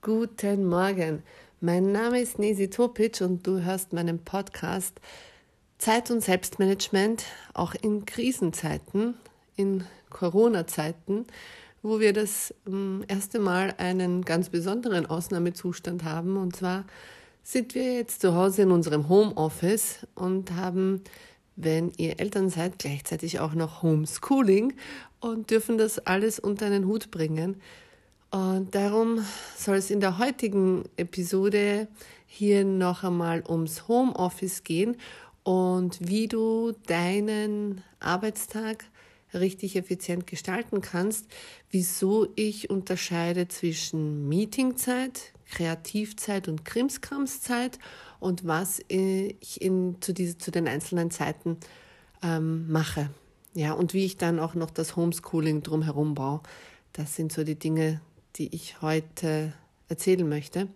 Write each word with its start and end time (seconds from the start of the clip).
Guten 0.00 0.64
Morgen. 0.66 1.22
Mein 1.60 1.92
Name 1.92 2.20
ist 2.20 2.38
Nesi 2.38 2.70
Topic 2.70 3.22
und 3.22 3.46
du 3.46 3.62
hörst 3.62 3.92
meinen 3.92 4.18
Podcast 4.24 5.00
Zeit- 5.78 6.10
und 6.10 6.22
Selbstmanagement 6.22 7.24
auch 7.54 7.74
in 7.74 8.06
Krisenzeiten, 8.06 9.14
in 9.56 9.84
Corona-Zeiten, 10.10 11.26
wo 11.82 12.00
wir 12.00 12.12
das 12.12 12.54
ähm, 12.66 13.04
erste 13.08 13.38
Mal 13.38 13.74
einen 13.78 14.24
ganz 14.24 14.48
besonderen 14.48 15.06
Ausnahmezustand 15.06 16.04
haben. 16.04 16.36
Und 16.36 16.56
zwar 16.56 16.84
sind 17.42 17.74
wir 17.74 17.94
jetzt 17.94 18.20
zu 18.20 18.34
Hause 18.34 18.62
in 18.62 18.70
unserem 18.70 19.08
Homeoffice 19.08 20.06
und 20.14 20.52
haben, 20.52 21.02
wenn 21.56 21.92
ihr 21.96 22.18
Eltern 22.20 22.50
seid, 22.50 22.78
gleichzeitig 22.78 23.40
auch 23.40 23.54
noch 23.54 23.82
Homeschooling 23.82 24.74
und 25.20 25.50
dürfen 25.50 25.78
das 25.78 25.98
alles 25.98 26.38
unter 26.38 26.66
einen 26.66 26.86
Hut 26.86 27.10
bringen. 27.10 27.60
Und 28.30 28.74
darum 28.74 29.24
soll 29.56 29.76
es 29.76 29.90
in 29.90 30.00
der 30.00 30.18
heutigen 30.18 30.84
Episode 30.96 31.88
hier 32.26 32.64
noch 32.64 33.04
einmal 33.04 33.44
ums 33.46 33.88
Homeoffice 33.88 34.64
gehen 34.64 34.96
und 35.42 35.98
wie 36.00 36.28
du 36.28 36.72
deinen 36.86 37.82
Arbeitstag 38.00 38.84
richtig 39.34 39.76
effizient 39.76 40.26
gestalten 40.26 40.80
kannst, 40.80 41.26
wieso 41.70 42.28
ich 42.36 42.70
unterscheide 42.70 43.48
zwischen 43.48 44.28
Meetingzeit, 44.28 45.32
Kreativzeit 45.50 46.48
und 46.48 46.64
Krimskramszeit 46.64 47.78
und 48.22 48.46
was 48.46 48.80
ich 48.86 49.60
in, 49.60 49.96
zu, 50.00 50.14
diese, 50.14 50.38
zu 50.38 50.52
den 50.52 50.68
einzelnen 50.68 51.10
Zeiten 51.10 51.56
ähm, 52.22 52.70
mache. 52.70 53.10
Ja, 53.52 53.72
und 53.72 53.94
wie 53.94 54.04
ich 54.04 54.16
dann 54.16 54.38
auch 54.38 54.54
noch 54.54 54.70
das 54.70 54.94
Homeschooling 54.94 55.64
drumherum 55.64 56.14
baue. 56.14 56.40
Das 56.92 57.16
sind 57.16 57.32
so 57.32 57.42
die 57.42 57.58
Dinge, 57.58 58.00
die 58.36 58.54
ich 58.54 58.80
heute 58.80 59.52
erzählen 59.88 60.26
möchte. 60.28 60.68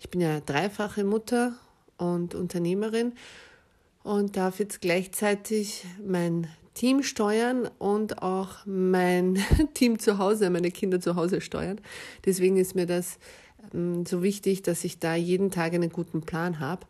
Ich 0.00 0.08
bin 0.08 0.22
ja 0.22 0.40
dreifache 0.40 1.04
Mutter 1.04 1.52
und 1.98 2.34
Unternehmerin 2.34 3.12
und 4.02 4.38
darf 4.38 4.58
jetzt 4.58 4.80
gleichzeitig 4.80 5.84
mein 6.02 6.48
Team 6.72 7.02
steuern 7.02 7.68
und 7.78 8.22
auch 8.22 8.64
mein 8.64 9.44
Team 9.74 9.98
zu 9.98 10.16
Hause, 10.16 10.48
meine 10.48 10.70
Kinder 10.70 11.00
zu 11.00 11.16
Hause 11.16 11.42
steuern. 11.42 11.82
Deswegen 12.24 12.56
ist 12.56 12.74
mir 12.74 12.86
das 12.86 13.18
so 13.72 14.22
wichtig, 14.22 14.62
dass 14.62 14.84
ich 14.84 14.98
da 14.98 15.14
jeden 15.14 15.50
Tag 15.50 15.74
einen 15.74 15.90
guten 15.90 16.22
Plan 16.22 16.60
habe. 16.60 16.86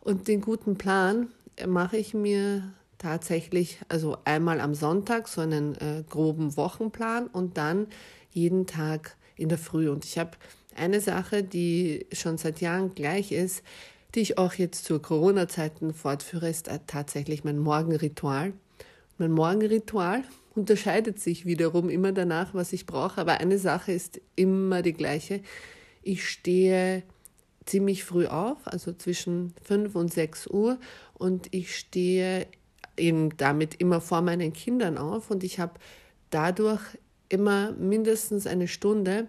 Und 0.00 0.28
den 0.28 0.40
guten 0.40 0.78
Plan 0.78 1.28
mache 1.66 1.96
ich 1.96 2.14
mir 2.14 2.62
tatsächlich, 2.98 3.78
also 3.88 4.16
einmal 4.24 4.60
am 4.60 4.74
Sonntag 4.74 5.28
so 5.28 5.40
einen 5.40 5.74
äh, 5.76 6.02
groben 6.08 6.56
Wochenplan 6.56 7.26
und 7.26 7.56
dann 7.56 7.88
jeden 8.30 8.66
Tag 8.66 9.16
in 9.36 9.48
der 9.48 9.58
Früh. 9.58 9.88
Und 9.88 10.04
ich 10.04 10.18
habe 10.18 10.32
eine 10.74 11.00
Sache, 11.00 11.42
die 11.42 12.06
schon 12.12 12.38
seit 12.38 12.60
Jahren 12.60 12.94
gleich 12.94 13.32
ist, 13.32 13.62
die 14.14 14.20
ich 14.20 14.38
auch 14.38 14.54
jetzt 14.54 14.84
zu 14.84 14.98
Corona-Zeiten 14.98 15.92
fortführe, 15.92 16.48
ist 16.48 16.70
tatsächlich 16.86 17.44
mein 17.44 17.58
Morgenritual. 17.58 18.52
Mein 19.18 19.32
Morgenritual 19.32 20.22
unterscheidet 20.54 21.20
sich 21.20 21.44
wiederum 21.44 21.90
immer 21.90 22.12
danach, 22.12 22.54
was 22.54 22.72
ich 22.72 22.86
brauche, 22.86 23.20
aber 23.20 23.40
eine 23.40 23.58
Sache 23.58 23.92
ist 23.92 24.20
immer 24.36 24.82
die 24.82 24.94
gleiche. 24.94 25.40
Ich 26.06 26.28
stehe 26.28 27.02
ziemlich 27.64 28.04
früh 28.04 28.26
auf, 28.26 28.58
also 28.64 28.92
zwischen 28.92 29.54
5 29.64 29.96
und 29.96 30.12
6 30.12 30.46
Uhr 30.46 30.78
und 31.14 31.48
ich 31.50 31.76
stehe 31.76 32.46
eben 32.96 33.36
damit 33.36 33.74
immer 33.80 34.00
vor 34.00 34.22
meinen 34.22 34.52
Kindern 34.52 34.98
auf 34.98 35.32
und 35.32 35.42
ich 35.42 35.58
habe 35.58 35.72
dadurch 36.30 36.80
immer 37.28 37.72
mindestens 37.72 38.46
eine 38.46 38.68
Stunde, 38.68 39.26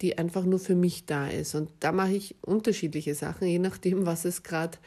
die 0.00 0.18
einfach 0.18 0.44
nur 0.44 0.58
für 0.58 0.74
mich 0.74 1.06
da 1.06 1.28
ist. 1.28 1.54
Und 1.54 1.70
da 1.78 1.92
mache 1.92 2.14
ich 2.14 2.34
unterschiedliche 2.42 3.14
Sachen, 3.14 3.46
je 3.46 3.60
nachdem, 3.60 4.04
was 4.04 4.24
es 4.24 4.42
gerade 4.42 4.78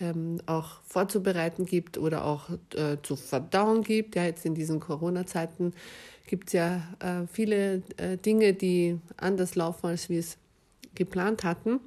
ähm, 0.00 0.40
auch 0.46 0.80
vorzubereiten 0.82 1.66
gibt 1.66 1.98
oder 1.98 2.24
auch 2.24 2.48
äh, 2.74 2.96
zu 3.02 3.16
verdauen 3.16 3.82
gibt. 3.82 4.16
Ja, 4.16 4.24
jetzt 4.24 4.46
in 4.46 4.54
diesen 4.54 4.80
Corona-Zeiten 4.80 5.74
gibt 6.26 6.48
es 6.48 6.52
ja 6.54 6.82
äh, 7.00 7.26
viele 7.30 7.82
äh, 7.98 8.16
Dinge, 8.16 8.54
die 8.54 8.98
anders 9.18 9.56
laufen, 9.56 9.88
als 9.88 10.08
wir 10.08 10.20
es 10.20 10.38
geplant 10.96 11.44
hatten. 11.44 11.80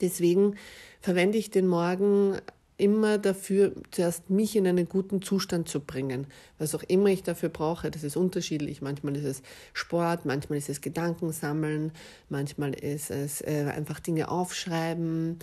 Deswegen 0.00 0.56
verwende 1.00 1.38
ich 1.38 1.50
den 1.50 1.66
Morgen 1.66 2.36
immer 2.78 3.18
dafür, 3.18 3.72
zuerst 3.90 4.28
mich 4.28 4.54
in 4.56 4.66
einen 4.66 4.88
guten 4.88 5.22
Zustand 5.22 5.68
zu 5.68 5.80
bringen. 5.80 6.26
Was 6.58 6.74
auch 6.74 6.82
immer 6.82 7.08
ich 7.08 7.22
dafür 7.22 7.48
brauche, 7.48 7.90
das 7.90 8.04
ist 8.04 8.16
unterschiedlich. 8.16 8.82
Manchmal 8.82 9.16
ist 9.16 9.24
es 9.24 9.42
Sport, 9.72 10.26
manchmal 10.26 10.58
ist 10.58 10.68
es 10.68 10.80
Gedanken 10.80 11.32
sammeln, 11.32 11.92
manchmal 12.28 12.74
ist 12.74 13.10
es 13.10 13.40
äh, 13.40 13.72
einfach 13.74 13.98
Dinge 14.00 14.30
aufschreiben, 14.30 15.38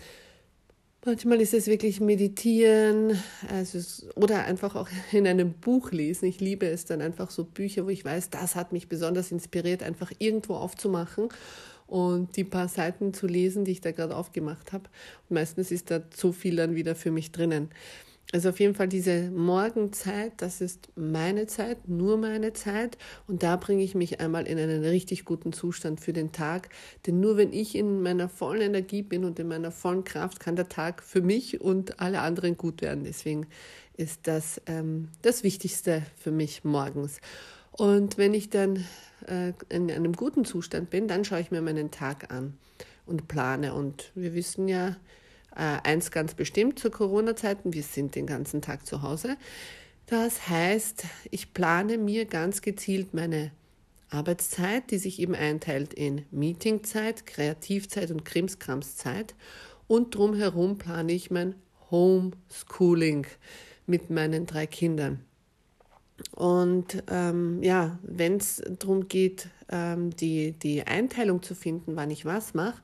manchmal 1.05 1.41
ist 1.41 1.55
es 1.55 1.65
wirklich 1.65 1.99
meditieren 1.99 3.17
also 3.49 3.79
es, 3.79 4.05
oder 4.15 4.45
einfach 4.45 4.75
auch 4.75 4.89
in 5.11 5.25
einem 5.25 5.53
Buch 5.53 5.91
lesen. 5.91 6.25
Ich 6.25 6.39
liebe 6.39 6.67
es 6.67 6.85
dann 6.85 7.01
einfach 7.01 7.31
so 7.31 7.45
Bücher, 7.45 7.85
wo 7.85 7.89
ich 7.89 8.05
weiß, 8.05 8.29
das 8.29 8.55
hat 8.55 8.73
mich 8.73 8.89
besonders 8.89 9.31
inspiriert, 9.31 9.81
einfach 9.81 10.11
irgendwo 10.19 10.53
aufzumachen 10.53 11.29
und 11.93 12.37
die 12.37 12.43
paar 12.43 12.69
Seiten 12.69 13.13
zu 13.13 13.27
lesen, 13.27 13.65
die 13.65 13.71
ich 13.71 13.81
da 13.81 13.91
gerade 13.91 14.15
aufgemacht 14.15 14.73
habe. 14.73 14.85
Meistens 15.29 15.69
ist 15.69 15.91
da 15.91 16.09
zu 16.09 16.33
viel 16.33 16.55
dann 16.55 16.73
wieder 16.73 16.95
für 16.95 17.11
mich 17.11 17.31
drinnen. 17.31 17.69
Also 18.31 18.49
auf 18.49 18.59
jeden 18.59 18.73
Fall 18.73 18.87
diese 18.87 19.29
Morgenzeit, 19.29 20.31
das 20.37 20.59
ist 20.59 20.89
meine 20.95 21.45
Zeit, 21.45 21.87
nur 21.87 22.17
meine 22.17 22.53
Zeit. 22.53 22.97
Und 23.27 23.43
da 23.43 23.57
bringe 23.57 23.83
ich 23.83 23.93
mich 23.93 24.19
einmal 24.19 24.47
in 24.47 24.57
einen 24.57 24.83
richtig 24.83 25.23
guten 25.23 25.53
Zustand 25.53 26.01
für 26.01 26.13
den 26.13 26.31
Tag. 26.31 26.69
Denn 27.05 27.19
nur 27.19 27.37
wenn 27.37 27.53
ich 27.53 27.75
in 27.75 28.01
meiner 28.01 28.27
vollen 28.27 28.61
Energie 28.61 29.03
bin 29.03 29.23
und 29.23 29.37
in 29.37 29.47
meiner 29.47 29.69
vollen 29.69 30.03
Kraft, 30.03 30.39
kann 30.39 30.55
der 30.55 30.69
Tag 30.69 31.03
für 31.03 31.21
mich 31.21 31.61
und 31.61 31.99
alle 31.99 32.21
anderen 32.21 32.57
gut 32.57 32.81
werden. 32.81 33.03
Deswegen 33.03 33.45
ist 33.97 34.21
das 34.23 34.59
ähm, 34.65 35.09
das 35.21 35.43
Wichtigste 35.43 36.01
für 36.15 36.31
mich 36.31 36.63
morgens. 36.63 37.19
Und 37.73 38.17
wenn 38.17 38.33
ich 38.33 38.49
dann 38.49 38.85
äh, 39.27 39.53
in 39.69 39.89
einem 39.91 40.13
guten 40.13 40.45
Zustand 40.45 40.89
bin, 40.89 41.07
dann 41.07 41.25
schaue 41.25 41.41
ich 41.41 41.51
mir 41.51 41.61
meinen 41.61 41.91
Tag 41.91 42.31
an 42.31 42.57
und 43.05 43.27
plane. 43.27 43.73
Und 43.73 44.11
wir 44.15 44.33
wissen 44.33 44.67
ja 44.67 44.95
äh, 45.55 45.79
eins 45.83 46.11
ganz 46.11 46.35
bestimmt 46.35 46.79
zu 46.79 46.91
Corona-Zeiten, 46.91 47.73
wir 47.73 47.83
sind 47.83 48.15
den 48.15 48.27
ganzen 48.27 48.61
Tag 48.61 48.85
zu 48.85 49.01
Hause. 49.01 49.37
Das 50.05 50.47
heißt, 50.47 51.05
ich 51.31 51.53
plane 51.53 51.97
mir 51.97 52.25
ganz 52.25 52.61
gezielt 52.61 53.13
meine 53.13 53.51
Arbeitszeit, 54.09 54.91
die 54.91 54.99
sich 54.99 55.19
eben 55.19 55.33
einteilt 55.33 55.93
in 55.93 56.25
Meetingzeit, 56.29 57.25
Kreativzeit 57.25 58.11
und 58.11 58.23
Krimskramszeit. 58.23 59.33
Und 59.87 60.13
drumherum 60.13 60.77
plane 60.77 61.13
ich 61.13 61.31
mein 61.31 61.55
Homeschooling 61.89 63.25
mit 63.87 64.09
meinen 64.09 64.45
drei 64.45 64.67
Kindern. 64.67 65.25
Und 66.31 67.03
ähm, 67.09 67.61
ja, 67.61 67.99
wenn 68.01 68.37
es 68.37 68.61
darum 68.79 69.07
geht, 69.07 69.49
ähm, 69.69 70.15
die, 70.15 70.53
die 70.53 70.83
Einteilung 70.83 71.43
zu 71.43 71.53
finden, 71.55 71.95
wann 71.95 72.09
ich 72.09 72.25
was 72.25 72.53
mache, 72.53 72.81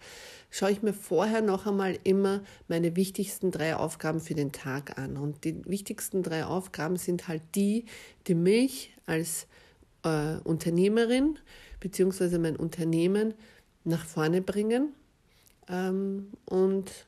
schaue 0.51 0.71
ich 0.71 0.81
mir 0.81 0.93
vorher 0.93 1.41
noch 1.41 1.65
einmal 1.65 1.97
immer 2.03 2.41
meine 2.67 2.95
wichtigsten 2.95 3.51
drei 3.51 3.75
Aufgaben 3.75 4.19
für 4.19 4.35
den 4.35 4.51
Tag 4.51 4.97
an. 4.97 5.17
Und 5.17 5.43
die 5.45 5.65
wichtigsten 5.65 6.23
drei 6.23 6.45
Aufgaben 6.45 6.97
sind 6.97 7.27
halt 7.27 7.41
die, 7.55 7.85
die 8.27 8.35
mich 8.35 8.95
als 9.05 9.47
äh, 10.03 10.37
Unternehmerin 10.43 11.39
bzw. 11.79 12.37
mein 12.37 12.55
Unternehmen 12.55 13.33
nach 13.83 14.05
vorne 14.05 14.41
bringen 14.41 14.93
ähm, 15.69 16.31
und 16.45 17.07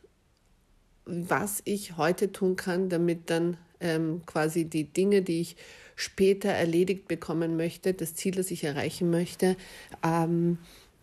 was 1.06 1.62
ich 1.66 1.98
heute 1.98 2.32
tun 2.32 2.56
kann, 2.56 2.90
damit 2.90 3.30
dann 3.30 3.58
ähm, 3.80 4.22
quasi 4.26 4.66
die 4.66 4.86
Dinge, 4.86 5.24
die 5.24 5.42
ich 5.42 5.56
später 6.02 6.50
erledigt 6.50 7.08
bekommen 7.08 7.58
möchte, 7.58 7.94
das 7.94 8.16
Ziel, 8.16 8.34
das 8.34 8.50
ich 8.50 8.64
erreichen 8.64 9.12
möchte, 9.12 9.56
ähm, 10.04 10.58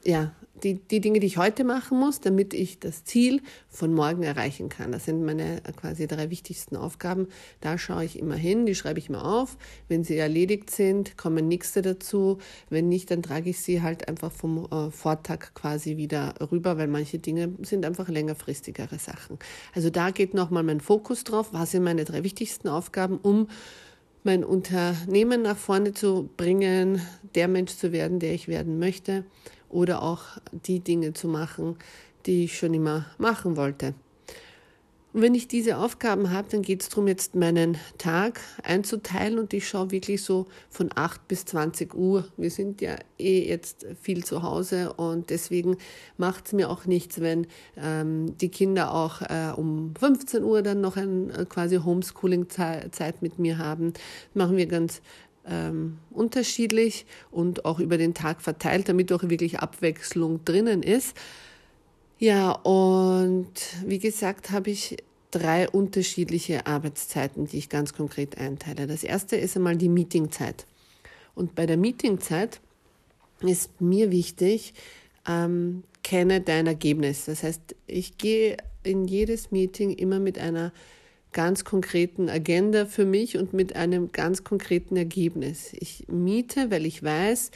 ja, 0.04 0.32
die, 0.62 0.74
die 0.74 1.00
Dinge, 1.00 1.20
die 1.20 1.26
ich 1.26 1.36
heute 1.36 1.62
machen 1.62 1.98
muss, 2.00 2.20
damit 2.20 2.52
ich 2.52 2.80
das 2.80 3.04
Ziel 3.04 3.42
von 3.68 3.94
morgen 3.94 4.24
erreichen 4.24 4.68
kann. 4.68 4.90
Das 4.90 5.04
sind 5.04 5.24
meine 5.24 5.58
äh, 5.58 5.72
quasi 5.72 6.08
drei 6.08 6.30
wichtigsten 6.30 6.76
Aufgaben. 6.76 7.28
Da 7.60 7.78
schaue 7.78 8.04
ich 8.04 8.18
immer 8.18 8.34
hin, 8.34 8.66
die 8.66 8.74
schreibe 8.74 8.98
ich 8.98 9.08
mir 9.08 9.24
auf. 9.24 9.56
Wenn 9.86 10.02
sie 10.02 10.16
erledigt 10.16 10.70
sind, 10.70 11.16
kommen 11.16 11.46
nächste 11.46 11.82
dazu. 11.82 12.38
Wenn 12.70 12.88
nicht, 12.88 13.10
dann 13.10 13.22
trage 13.22 13.50
ich 13.50 13.60
sie 13.60 13.82
halt 13.82 14.08
einfach 14.08 14.32
vom 14.32 14.66
äh, 14.70 14.90
Vortag 14.90 15.54
quasi 15.54 15.96
wieder 15.96 16.34
rüber, 16.50 16.76
weil 16.76 16.88
manche 16.88 17.18
Dinge 17.18 17.54
sind 17.62 17.84
einfach 17.84 18.08
längerfristigere 18.08 18.98
Sachen. 18.98 19.38
Also 19.74 19.90
da 19.90 20.10
geht 20.10 20.34
nochmal 20.34 20.64
mein 20.64 20.80
Fokus 20.80 21.22
drauf. 21.22 21.48
Was 21.52 21.70
sind 21.70 21.84
meine 21.84 22.04
drei 22.04 22.24
wichtigsten 22.24 22.68
Aufgaben, 22.68 23.18
um 23.18 23.48
mein 24.24 24.44
Unternehmen 24.44 25.42
nach 25.42 25.56
vorne 25.56 25.92
zu 25.94 26.28
bringen, 26.36 27.00
der 27.34 27.48
Mensch 27.48 27.76
zu 27.76 27.92
werden, 27.92 28.18
der 28.18 28.34
ich 28.34 28.48
werden 28.48 28.78
möchte 28.78 29.24
oder 29.68 30.02
auch 30.02 30.22
die 30.52 30.80
Dinge 30.80 31.12
zu 31.12 31.28
machen, 31.28 31.76
die 32.26 32.44
ich 32.44 32.58
schon 32.58 32.74
immer 32.74 33.06
machen 33.18 33.56
wollte. 33.56 33.94
Und 35.18 35.24
wenn 35.24 35.34
ich 35.34 35.48
diese 35.48 35.78
Aufgaben 35.78 36.30
habe, 36.30 36.46
dann 36.48 36.62
geht 36.62 36.80
es 36.80 36.90
darum, 36.90 37.08
jetzt 37.08 37.34
meinen 37.34 37.76
Tag 37.98 38.38
einzuteilen 38.62 39.40
und 39.40 39.52
ich 39.52 39.66
schaue 39.68 39.90
wirklich 39.90 40.22
so 40.22 40.46
von 40.70 40.90
8 40.94 41.26
bis 41.26 41.44
20 41.44 41.92
Uhr. 41.92 42.28
Wir 42.36 42.52
sind 42.52 42.80
ja 42.80 42.94
eh 43.18 43.48
jetzt 43.48 43.84
viel 44.00 44.24
zu 44.24 44.44
Hause 44.44 44.92
und 44.92 45.30
deswegen 45.30 45.76
macht 46.18 46.46
es 46.46 46.52
mir 46.52 46.70
auch 46.70 46.86
nichts, 46.86 47.20
wenn 47.20 47.48
ähm, 47.76 48.38
die 48.38 48.48
Kinder 48.48 48.94
auch 48.94 49.20
äh, 49.22 49.50
um 49.56 49.92
15 49.98 50.44
Uhr 50.44 50.62
dann 50.62 50.80
noch 50.80 50.96
ein 50.96 51.30
äh, 51.30 51.46
quasi 51.46 51.78
Homeschooling-Zeit 51.78 53.20
mit 53.20 53.40
mir 53.40 53.58
haben. 53.58 53.94
machen 54.34 54.56
wir 54.56 54.66
ganz 54.66 55.02
ähm, 55.48 55.98
unterschiedlich 56.10 57.06
und 57.32 57.64
auch 57.64 57.80
über 57.80 57.98
den 57.98 58.14
Tag 58.14 58.40
verteilt, 58.40 58.88
damit 58.88 59.12
auch 59.12 59.24
wirklich 59.24 59.58
Abwechslung 59.58 60.44
drinnen 60.44 60.84
ist. 60.84 61.16
Ja, 62.20 62.50
und 62.50 63.52
wie 63.84 64.00
gesagt, 64.00 64.50
habe 64.50 64.70
ich 64.70 64.96
drei 65.30 65.68
unterschiedliche 65.68 66.66
Arbeitszeiten, 66.66 67.46
die 67.46 67.58
ich 67.58 67.68
ganz 67.68 67.92
konkret 67.92 68.38
einteile. 68.38 68.86
Das 68.86 69.04
erste 69.04 69.36
ist 69.36 69.56
einmal 69.56 69.76
die 69.76 69.88
Meetingzeit. 69.88 70.66
Und 71.34 71.54
bei 71.54 71.66
der 71.66 71.76
Meetingzeit 71.76 72.60
ist 73.40 73.80
mir 73.80 74.10
wichtig, 74.10 74.74
ähm, 75.26 75.84
kenne 76.02 76.40
dein 76.40 76.66
Ergebnis. 76.66 77.26
Das 77.26 77.42
heißt, 77.42 77.76
ich 77.86 78.18
gehe 78.18 78.56
in 78.82 79.04
jedes 79.04 79.50
Meeting 79.50 79.92
immer 79.92 80.18
mit 80.18 80.38
einer 80.38 80.72
ganz 81.32 81.64
konkreten 81.64 82.30
Agenda 82.30 82.86
für 82.86 83.04
mich 83.04 83.36
und 83.36 83.52
mit 83.52 83.76
einem 83.76 84.12
ganz 84.12 84.44
konkreten 84.44 84.96
Ergebnis. 84.96 85.72
Ich 85.74 86.06
miete, 86.08 86.70
weil 86.70 86.86
ich 86.86 87.02
weiß, 87.02 87.50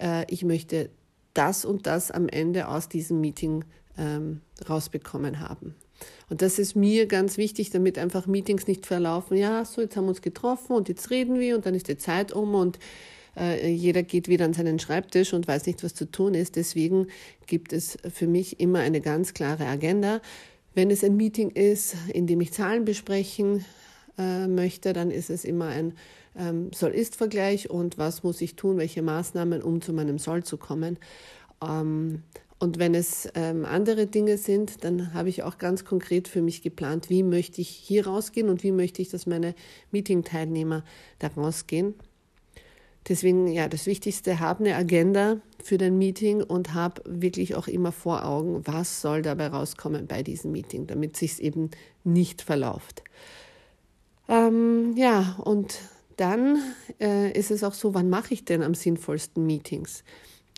äh, 0.00 0.24
ich 0.28 0.44
möchte 0.44 0.90
das 1.34 1.64
und 1.64 1.86
das 1.86 2.10
am 2.10 2.28
Ende 2.28 2.68
aus 2.68 2.88
diesem 2.88 3.20
Meeting 3.20 3.64
ähm, 3.96 4.40
rausbekommen 4.68 5.40
haben. 5.40 5.74
Und 6.28 6.42
das 6.42 6.58
ist 6.58 6.76
mir 6.76 7.06
ganz 7.06 7.36
wichtig, 7.36 7.70
damit 7.70 7.98
einfach 7.98 8.26
Meetings 8.26 8.66
nicht 8.66 8.86
verlaufen. 8.86 9.36
Ja, 9.36 9.64
so, 9.64 9.80
jetzt 9.80 9.96
haben 9.96 10.04
wir 10.04 10.10
uns 10.10 10.22
getroffen 10.22 10.74
und 10.76 10.88
jetzt 10.88 11.10
reden 11.10 11.38
wir 11.38 11.56
und 11.56 11.66
dann 11.66 11.74
ist 11.74 11.88
die 11.88 11.98
Zeit 11.98 12.32
um 12.32 12.54
und 12.54 12.78
äh, 13.36 13.70
jeder 13.70 14.02
geht 14.02 14.28
wieder 14.28 14.44
an 14.44 14.52
seinen 14.52 14.78
Schreibtisch 14.78 15.32
und 15.32 15.48
weiß 15.48 15.66
nicht, 15.66 15.82
was 15.82 15.94
zu 15.94 16.10
tun 16.10 16.34
ist. 16.34 16.56
Deswegen 16.56 17.06
gibt 17.46 17.72
es 17.72 17.98
für 18.12 18.26
mich 18.26 18.60
immer 18.60 18.80
eine 18.80 19.00
ganz 19.00 19.34
klare 19.34 19.66
Agenda. 19.66 20.20
Wenn 20.74 20.90
es 20.90 21.04
ein 21.04 21.16
Meeting 21.16 21.50
ist, 21.50 21.96
in 22.12 22.26
dem 22.26 22.40
ich 22.40 22.52
Zahlen 22.52 22.84
besprechen 22.84 23.64
äh, 24.18 24.46
möchte, 24.46 24.92
dann 24.92 25.10
ist 25.10 25.30
es 25.30 25.44
immer 25.44 25.66
ein 25.66 25.94
ähm, 26.36 26.70
Soll-Ist-Vergleich 26.72 27.70
und 27.70 27.98
was 27.98 28.22
muss 28.22 28.40
ich 28.40 28.56
tun, 28.56 28.78
welche 28.78 29.02
Maßnahmen, 29.02 29.62
um 29.62 29.82
zu 29.82 29.92
meinem 29.92 30.18
Soll 30.18 30.44
zu 30.44 30.56
kommen. 30.56 30.98
Ähm, 31.62 32.22
und 32.62 32.78
wenn 32.78 32.94
es 32.94 33.28
ähm, 33.34 33.64
andere 33.64 34.06
Dinge 34.06 34.38
sind, 34.38 34.84
dann 34.84 35.14
habe 35.14 35.28
ich 35.28 35.42
auch 35.42 35.58
ganz 35.58 35.84
konkret 35.84 36.28
für 36.28 36.42
mich 36.42 36.62
geplant, 36.62 37.10
wie 37.10 37.24
möchte 37.24 37.60
ich 37.60 37.68
hier 37.68 38.06
rausgehen 38.06 38.48
und 38.48 38.62
wie 38.62 38.70
möchte 38.70 39.02
ich, 39.02 39.08
dass 39.08 39.26
meine 39.26 39.56
Meeting-Teilnehmer 39.90 40.84
da 41.18 41.26
rausgehen. 41.26 41.96
Deswegen, 43.08 43.48
ja, 43.48 43.66
das 43.66 43.86
Wichtigste, 43.86 44.38
habe 44.38 44.60
eine 44.60 44.76
Agenda 44.76 45.40
für 45.60 45.76
dein 45.76 45.98
Meeting 45.98 46.40
und 46.40 46.72
habe 46.72 47.02
wirklich 47.04 47.56
auch 47.56 47.66
immer 47.66 47.90
vor 47.90 48.24
Augen, 48.24 48.64
was 48.64 49.00
soll 49.00 49.22
dabei 49.22 49.48
rauskommen 49.48 50.06
bei 50.06 50.22
diesem 50.22 50.52
Meeting, 50.52 50.86
damit 50.86 51.16
sich 51.16 51.42
eben 51.42 51.68
nicht 52.04 52.42
verlauft. 52.42 53.02
Ähm, 54.28 54.94
ja, 54.96 55.36
und 55.44 55.80
dann 56.16 56.62
äh, 57.00 57.36
ist 57.36 57.50
es 57.50 57.64
auch 57.64 57.74
so, 57.74 57.92
wann 57.92 58.08
mache 58.08 58.34
ich 58.34 58.44
denn 58.44 58.62
am 58.62 58.74
sinnvollsten 58.74 59.44
Meetings? 59.44 60.04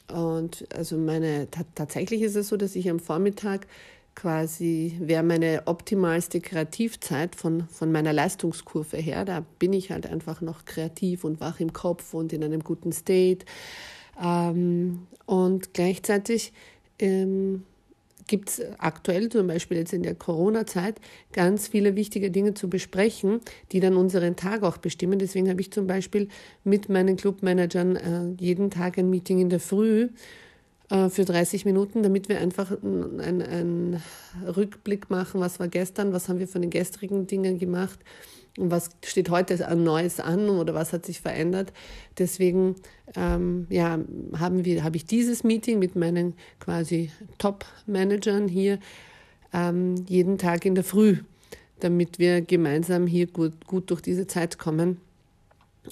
Und 0.08 0.66
also 0.74 0.96
meine, 0.96 1.48
tatsächlich 1.74 2.22
ist 2.22 2.36
es 2.36 2.48
so, 2.48 2.56
dass 2.56 2.76
ich 2.76 2.90
am 2.90 3.00
Vormittag 3.00 3.66
quasi 4.14 4.96
wäre 5.00 5.22
meine 5.22 5.62
optimalste 5.66 6.40
Kreativzeit 6.40 7.34
von, 7.34 7.66
von 7.68 7.90
meiner 7.90 8.12
Leistungskurve 8.12 8.96
her. 8.96 9.24
Da 9.24 9.44
bin 9.58 9.72
ich 9.72 9.90
halt 9.90 10.06
einfach 10.06 10.40
noch 10.40 10.64
kreativ 10.64 11.24
und 11.24 11.40
wach 11.40 11.60
im 11.60 11.72
Kopf 11.72 12.14
und 12.14 12.32
in 12.32 12.44
einem 12.44 12.62
guten 12.62 12.92
State. 12.92 13.44
Ähm, 14.22 15.06
und 15.26 15.74
gleichzeitig 15.74 16.52
ähm, 16.98 17.64
gibt 18.26 18.48
es 18.48 18.62
aktuell, 18.78 19.28
zum 19.28 19.46
Beispiel 19.46 19.78
jetzt 19.78 19.92
in 19.92 20.02
der 20.02 20.14
Corona-Zeit, 20.14 21.00
ganz 21.32 21.68
viele 21.68 21.96
wichtige 21.96 22.30
Dinge 22.30 22.54
zu 22.54 22.68
besprechen, 22.68 23.40
die 23.72 23.80
dann 23.80 23.96
unseren 23.96 24.36
Tag 24.36 24.62
auch 24.62 24.78
bestimmen. 24.78 25.18
Deswegen 25.18 25.48
habe 25.48 25.60
ich 25.60 25.72
zum 25.72 25.86
Beispiel 25.86 26.28
mit 26.64 26.88
meinen 26.88 27.16
Clubmanagern 27.16 27.96
äh, 27.96 28.42
jeden 28.42 28.70
Tag 28.70 28.98
ein 28.98 29.10
Meeting 29.10 29.40
in 29.40 29.50
der 29.50 29.60
Früh 29.60 30.08
äh, 30.90 31.08
für 31.08 31.24
30 31.24 31.64
Minuten, 31.64 32.02
damit 32.02 32.28
wir 32.28 32.40
einfach 32.40 32.72
einen 32.82 34.02
Rückblick 34.56 35.10
machen, 35.10 35.40
was 35.40 35.60
war 35.60 35.68
gestern, 35.68 36.12
was 36.12 36.28
haben 36.28 36.38
wir 36.38 36.48
von 36.48 36.62
den 36.62 36.70
gestrigen 36.70 37.26
Dingen 37.26 37.58
gemacht 37.58 37.98
und 38.56 38.70
was 38.70 38.90
steht 39.04 39.30
heute 39.30 39.66
an 39.66 39.82
Neues 39.82 40.20
an 40.20 40.48
oder 40.48 40.74
was 40.74 40.92
hat 40.92 41.04
sich 41.04 41.20
verändert. 41.20 41.72
Deswegen 42.18 42.76
ähm, 43.16 43.66
ja, 43.68 43.98
haben 44.38 44.64
wir, 44.64 44.84
habe 44.84 44.96
ich 44.96 45.06
dieses 45.06 45.42
Meeting 45.42 45.78
mit 45.78 45.96
meinen 45.96 46.34
quasi 46.60 47.10
Top-Managern 47.38 48.48
hier 48.48 48.78
ähm, 49.52 49.96
jeden 50.08 50.38
Tag 50.38 50.64
in 50.64 50.74
der 50.74 50.84
Früh, 50.84 51.18
damit 51.80 52.18
wir 52.18 52.42
gemeinsam 52.42 53.06
hier 53.06 53.26
gut, 53.26 53.66
gut 53.66 53.90
durch 53.90 54.00
diese 54.00 54.26
Zeit 54.26 54.58
kommen 54.58 55.00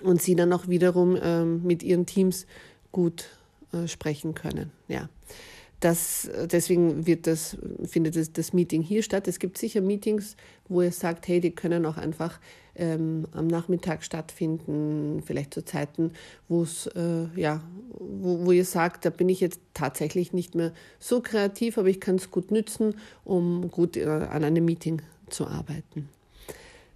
und 0.05 0.23
sie 0.23 0.37
dann 0.37 0.53
auch 0.53 0.69
wiederum 0.69 1.19
ähm, 1.21 1.63
mit 1.65 1.83
ihren 1.83 2.07
Teams 2.07 2.47
gut 2.93 3.27
äh, 3.73 3.89
sprechen 3.89 4.35
können. 4.35 4.71
Ja. 4.89 5.09
Das, 5.83 6.31
deswegen 6.45 7.07
wird 7.09 7.27
das, 7.27 7.57
findet 7.85 8.15
das, 8.15 8.33
das 8.33 8.53
Meeting 8.53 8.83
hier 8.83 9.03
statt. 9.03 9.27
Es 9.27 9.41
gibt 9.41 9.59
sicher 9.59 9.81
Meetings, 9.81 10.37
wo 10.69 10.81
ihr 10.81 10.93
sagt, 10.93 11.27
hey, 11.27 11.41
die 11.41 11.51
können 11.51 11.85
auch 11.87 11.97
einfach 11.97 12.39
ähm, 12.77 13.27
am 13.33 13.49
Nachmittag 13.49 14.05
stattfinden, 14.05 15.25
vielleicht 15.27 15.53
zu 15.53 15.65
Zeiten, 15.65 16.13
wo 16.49 16.63
äh, 16.63 17.27
ja, 17.35 17.65
wo, 17.99 18.47
wo 18.47 18.53
ihr 18.53 18.65
sagt, 18.65 19.05
da 19.05 19.11
bin 19.11 19.29
ich 19.29 19.41
jetzt 19.41 19.61
tatsächlich 19.75 20.33
nicht 20.33 20.55
mehr 20.55 20.73
so 21.01 21.21
kreativ, 21.21 21.79
aber 21.79 21.89
ich 21.89 22.01
kann 22.01 22.15
es 22.15 22.31
gut 22.31 22.53
nützen, 22.53 22.95
um 23.25 23.69
gut 23.69 23.97
äh, 23.97 24.05
an 24.05 24.45
einem 24.45 24.65
Meeting 24.65 25.03
zu 25.31 25.49
arbeiten. 25.49 26.09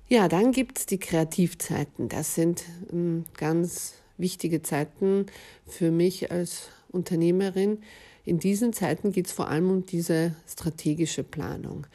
Ja, 0.08 0.28
dann 0.28 0.52
gibt 0.52 0.78
es 0.78 0.86
die 0.86 0.98
Kreativzeiten. 0.98 2.08
Das 2.08 2.36
sind 2.36 2.62
ähm, 2.92 3.24
ganz 3.36 3.94
wichtige 4.16 4.62
Zeiten 4.62 5.26
für 5.66 5.90
mich 5.90 6.30
als 6.30 6.68
Unternehmerin. 6.92 7.78
In 8.26 8.40
diesen 8.40 8.72
Zeiten 8.72 9.12
geht 9.12 9.26
es 9.26 9.32
vor 9.32 9.48
allem 9.48 9.70
um 9.70 9.86
diese 9.86 10.34
strategische 10.48 11.22
Planung. 11.22 11.86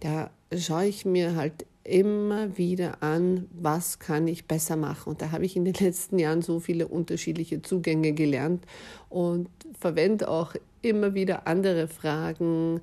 Da 0.00 0.30
schaue 0.56 0.86
ich 0.86 1.04
mir 1.04 1.34
halt 1.34 1.66
immer 1.82 2.56
wieder 2.56 3.02
an, 3.02 3.48
was 3.52 3.98
kann 3.98 4.28
ich 4.28 4.46
besser 4.46 4.76
machen. 4.76 5.10
Und 5.10 5.20
da 5.20 5.32
habe 5.32 5.44
ich 5.44 5.56
in 5.56 5.64
den 5.64 5.74
letzten 5.80 6.18
Jahren 6.18 6.42
so 6.42 6.60
viele 6.60 6.86
unterschiedliche 6.86 7.60
Zugänge 7.60 8.12
gelernt 8.12 8.64
und 9.10 9.48
verwende 9.78 10.28
auch 10.28 10.54
immer 10.80 11.14
wieder 11.14 11.46
andere 11.48 11.88
Fragen, 11.88 12.80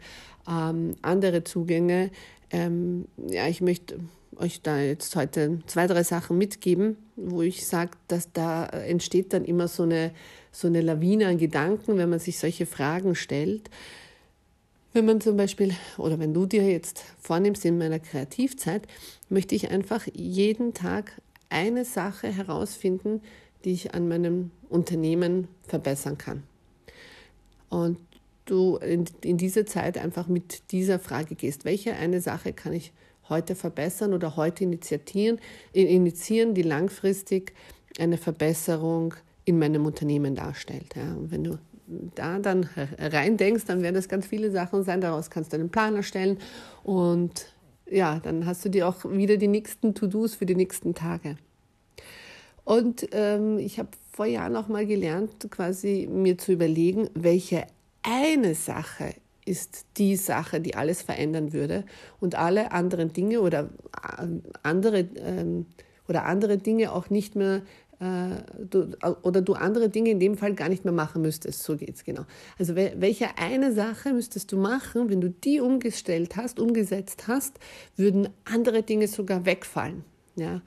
ähm, 0.47 0.95
andere 1.01 1.45
Zugänge. 1.45 2.11
Ähm, 2.51 3.05
ja, 3.17 3.47
ich 3.47 3.61
möchte 3.61 3.99
euch 4.37 4.61
da 4.61 4.79
jetzt 4.79 5.15
heute 5.15 5.59
zwei, 5.67 5.87
drei 5.87 6.03
Sachen 6.03 6.37
mitgeben, 6.37 6.97
wo 7.15 7.41
ich 7.41 7.65
sage, 7.65 7.91
dass 8.07 8.31
da 8.31 8.65
entsteht 8.65 9.33
dann 9.33 9.45
immer 9.45 9.67
so 9.67 9.83
eine, 9.83 10.11
so 10.51 10.67
eine 10.67 10.81
Lawine 10.81 11.27
an 11.27 11.37
Gedanken, 11.37 11.97
wenn 11.97 12.09
man 12.09 12.19
sich 12.19 12.39
solche 12.39 12.65
Fragen 12.65 13.15
stellt. 13.15 13.69
Wenn 14.93 15.05
man 15.05 15.21
zum 15.21 15.37
Beispiel, 15.37 15.73
oder 15.97 16.19
wenn 16.19 16.33
du 16.33 16.45
dir 16.45 16.69
jetzt 16.69 17.03
vornimmst 17.19 17.63
in 17.65 17.77
meiner 17.77 17.99
Kreativzeit, 17.99 18.87
möchte 19.29 19.55
ich 19.55 19.69
einfach 19.71 20.05
jeden 20.13 20.73
Tag 20.73 21.13
eine 21.49 21.85
Sache 21.85 22.27
herausfinden, 22.27 23.21
die 23.63 23.73
ich 23.73 23.93
an 23.93 24.07
meinem 24.07 24.51
Unternehmen 24.69 25.47
verbessern 25.63 26.17
kann. 26.17 26.43
Und 27.69 27.97
du 28.45 28.77
in, 28.77 29.05
in 29.21 29.37
diese 29.37 29.65
Zeit 29.65 29.97
einfach 29.97 30.27
mit 30.27 30.71
dieser 30.71 30.99
Frage 30.99 31.35
gehst, 31.35 31.63
welche 31.63 31.93
eine 31.93 32.21
Sache 32.21 32.53
kann 32.53 32.73
ich 32.73 32.91
heute 33.31 33.55
verbessern 33.55 34.13
oder 34.13 34.35
heute 34.35 34.65
initiieren, 34.65 35.39
initiieren 35.73 36.53
die 36.53 36.61
langfristig 36.61 37.53
eine 37.97 38.17
Verbesserung 38.17 39.15
in 39.43 39.57
meinem 39.57 39.87
Unternehmen 39.87 40.35
darstellt. 40.35 40.95
Ja. 40.95 41.15
Und 41.15 41.31
wenn 41.31 41.43
du 41.43 41.57
da 42.15 42.37
dann 42.37 42.69
rein 42.99 43.37
denkst, 43.37 43.65
dann 43.65 43.81
werden 43.81 43.95
das 43.95 44.07
ganz 44.07 44.27
viele 44.27 44.51
Sachen 44.51 44.83
sein. 44.83 45.01
Daraus 45.01 45.29
kannst 45.29 45.51
du 45.51 45.57
einen 45.57 45.69
Plan 45.69 45.95
erstellen 45.95 46.37
und 46.83 47.47
ja, 47.89 48.19
dann 48.19 48.45
hast 48.45 48.63
du 48.63 48.69
dir 48.69 48.87
auch 48.87 49.03
wieder 49.05 49.37
die 49.37 49.49
nächsten 49.49 49.93
To-Dos 49.95 50.35
für 50.35 50.45
die 50.45 50.55
nächsten 50.55 50.93
Tage. 50.93 51.37
Und 52.63 53.07
ähm, 53.11 53.57
ich 53.57 53.79
habe 53.79 53.89
vor 54.11 54.25
Jahren 54.25 54.55
auch 54.55 54.67
mal 54.67 54.85
gelernt, 54.85 55.47
quasi 55.49 56.07
mir 56.09 56.37
zu 56.37 56.53
überlegen, 56.53 57.09
welche 57.15 57.65
eine 58.03 58.55
Sache 58.55 59.13
ist 59.45 59.85
die 59.97 60.15
Sache, 60.15 60.61
die 60.61 60.75
alles 60.75 61.01
verändern 61.01 61.53
würde 61.53 61.83
und 62.19 62.35
alle 62.35 62.71
anderen 62.71 63.13
Dinge 63.13 63.41
oder 63.41 63.69
äh, 64.19 64.27
andere 64.63 64.99
ähm, 65.15 65.65
oder 66.07 66.25
andere 66.25 66.57
Dinge 66.57 66.91
auch 66.91 67.09
nicht 67.09 67.35
mehr 67.35 67.61
äh, 68.01 68.41
du, 68.59 68.91
oder 69.21 69.41
du 69.41 69.53
andere 69.53 69.89
Dinge 69.89 70.09
in 70.09 70.19
dem 70.19 70.35
Fall 70.35 70.55
gar 70.55 70.69
nicht 70.69 70.83
mehr 70.85 70.93
machen 70.93 71.21
müsstest. 71.21 71.63
So 71.63 71.77
geht 71.77 71.95
es 71.95 72.03
genau. 72.03 72.23
Also 72.57 72.75
welche 72.75 73.37
eine 73.37 73.71
Sache 73.73 74.11
müsstest 74.11 74.51
du 74.51 74.57
machen, 74.57 75.09
wenn 75.09 75.21
du 75.21 75.29
die 75.29 75.61
umgestellt 75.61 76.35
hast, 76.35 76.59
umgesetzt 76.59 77.27
hast, 77.27 77.59
würden 77.95 78.29
andere 78.43 78.83
Dinge 78.83 79.07
sogar 79.07 79.45
wegfallen. 79.45 80.03
Ja, 80.35 80.61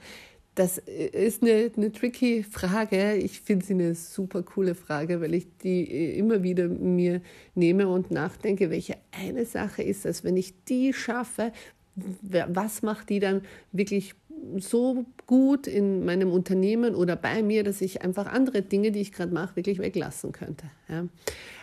das 0.55 0.77
ist 0.77 1.43
eine, 1.43 1.69
eine 1.75 1.91
tricky 1.91 2.43
Frage. 2.43 3.15
Ich 3.15 3.41
finde 3.41 3.65
sie 3.65 3.73
eine 3.73 3.93
super 3.93 4.41
coole 4.41 4.73
Frage, 4.73 5.19
weil 5.19 5.33
ich 5.33 5.47
die 5.61 5.83
immer 6.17 6.43
wieder 6.43 6.69
mir 6.69 7.21
nehme 7.55 7.89
und 7.89 8.09
nachdenke, 8.09 8.69
welche 8.69 8.95
eine 9.11 9.45
Sache 9.45 9.83
ist 9.83 10.05
das, 10.05 10.23
wenn 10.23 10.37
ich 10.37 10.53
die 10.63 10.93
schaffe, 10.93 11.51
was 11.95 12.81
macht 12.81 13.09
die 13.09 13.19
dann 13.19 13.41
wirklich 13.71 14.15
so 14.57 15.05
gut 15.27 15.67
in 15.67 16.05
meinem 16.05 16.31
Unternehmen 16.31 16.95
oder 16.95 17.15
bei 17.15 17.41
mir, 17.41 17.63
dass 17.63 17.81
ich 17.81 18.01
einfach 18.01 18.27
andere 18.27 18.61
Dinge, 18.61 18.91
die 18.91 19.01
ich 19.01 19.11
gerade 19.11 19.33
mache, 19.33 19.55
wirklich 19.55 19.79
weglassen 19.79 20.31
könnte. 20.31 20.65
Ja. 20.87 21.07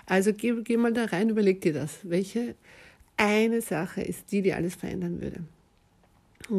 Also 0.06 0.32
geh, 0.32 0.54
geh 0.62 0.76
mal 0.76 0.92
da 0.92 1.06
rein, 1.06 1.28
überleg 1.28 1.61
dir 1.61 1.72
das. 1.72 1.99
Welche 2.02 2.54
eine 3.16 3.61
Sache 3.61 4.02
ist 4.02 4.32
die, 4.32 4.42
die 4.42 4.52
alles 4.52 4.75
verändern 4.75 5.20
würde? 5.20 5.40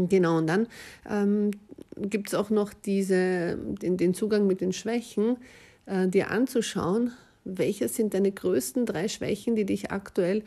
Genau, 0.09 0.39
und 0.39 0.47
dann 0.47 0.67
ähm, 1.07 1.51
gibt 1.97 2.29
es 2.29 2.33
auch 2.33 2.49
noch 2.49 2.73
diese, 2.73 3.57
den, 3.57 3.97
den, 3.97 4.15
Zugang 4.15 4.47
mit 4.47 4.59
den 4.59 4.73
Schwächen, 4.73 5.37
äh, 5.85 6.07
dir 6.07 6.31
anzuschauen, 6.31 7.11
welche 7.45 7.87
sind 7.89 8.15
deine 8.15 8.31
größten 8.31 8.87
drei 8.87 9.07
Schwächen, 9.07 9.55
die 9.55 9.65
dich 9.65 9.91
aktuell 9.91 10.43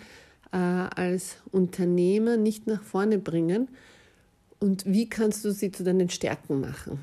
äh, 0.53 0.57
als 0.57 1.37
Unternehmer 1.53 2.37
nicht 2.37 2.67
nach 2.67 2.83
vorne 2.83 3.19
bringen 3.19 3.69
und 4.59 4.85
wie 4.87 5.09
kannst 5.09 5.45
du 5.45 5.53
sie 5.53 5.71
zu 5.71 5.85
deinen 5.85 6.09
Stärken 6.09 6.61
machen? 6.61 6.99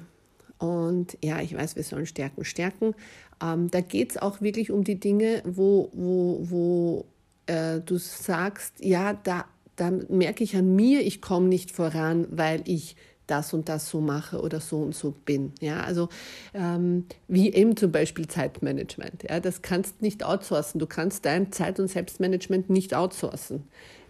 Und 0.58 1.18
ja, 1.24 1.42
ich 1.42 1.56
weiß, 1.56 1.76
wir 1.76 1.84
sollen 1.84 2.06
Stärken 2.06 2.46
stärken. 2.46 2.96
Ähm, 3.42 3.70
da 3.70 3.82
geht 3.82 4.12
es 4.12 4.18
auch 4.18 4.42
wirklich 4.42 4.72
um 4.72 4.84
die 4.84 5.00
Dinge, 5.00 5.42
wo, 5.46 5.90
wo, 5.94 6.40
wo 6.42 7.06
äh, 7.46 7.80
du 7.82 7.98
sagst, 7.98 8.74
ja, 8.80 9.14
da, 9.14 9.46
da 9.76 9.92
merke 10.10 10.44
ich 10.44 10.56
an 10.56 10.76
mir, 10.76 11.02
ich 11.02 11.22
komme 11.22 11.48
nicht 11.48 11.72
voran, 11.72 12.28
weil 12.32 12.62
ich 12.66 12.96
das 13.28 13.54
und 13.54 13.70
das 13.70 13.90
so 13.90 14.02
mache 14.02 14.42
oder 14.42 14.60
so 14.60 14.78
und 14.78 14.96
so 14.96 15.12
bin. 15.12 15.54
Ja, 15.62 15.82
also 15.82 16.10
ähm, 16.54 17.06
wie 17.28 17.54
eben 17.54 17.78
zum 17.78 17.92
Beispiel 17.92 18.28
Zeitmanagement. 18.28 19.24
Ja, 19.30 19.40
das 19.40 19.62
kannst 19.62 20.02
nicht 20.02 20.26
outsourcen. 20.26 20.80
Du 20.80 20.88
kannst 20.88 21.26
dein 21.26 21.52
Zeit- 21.52 21.80
und 21.80 21.88
Selbstmanagement 21.88 22.70
nicht 22.70 22.94
outsourcen. 22.94 23.64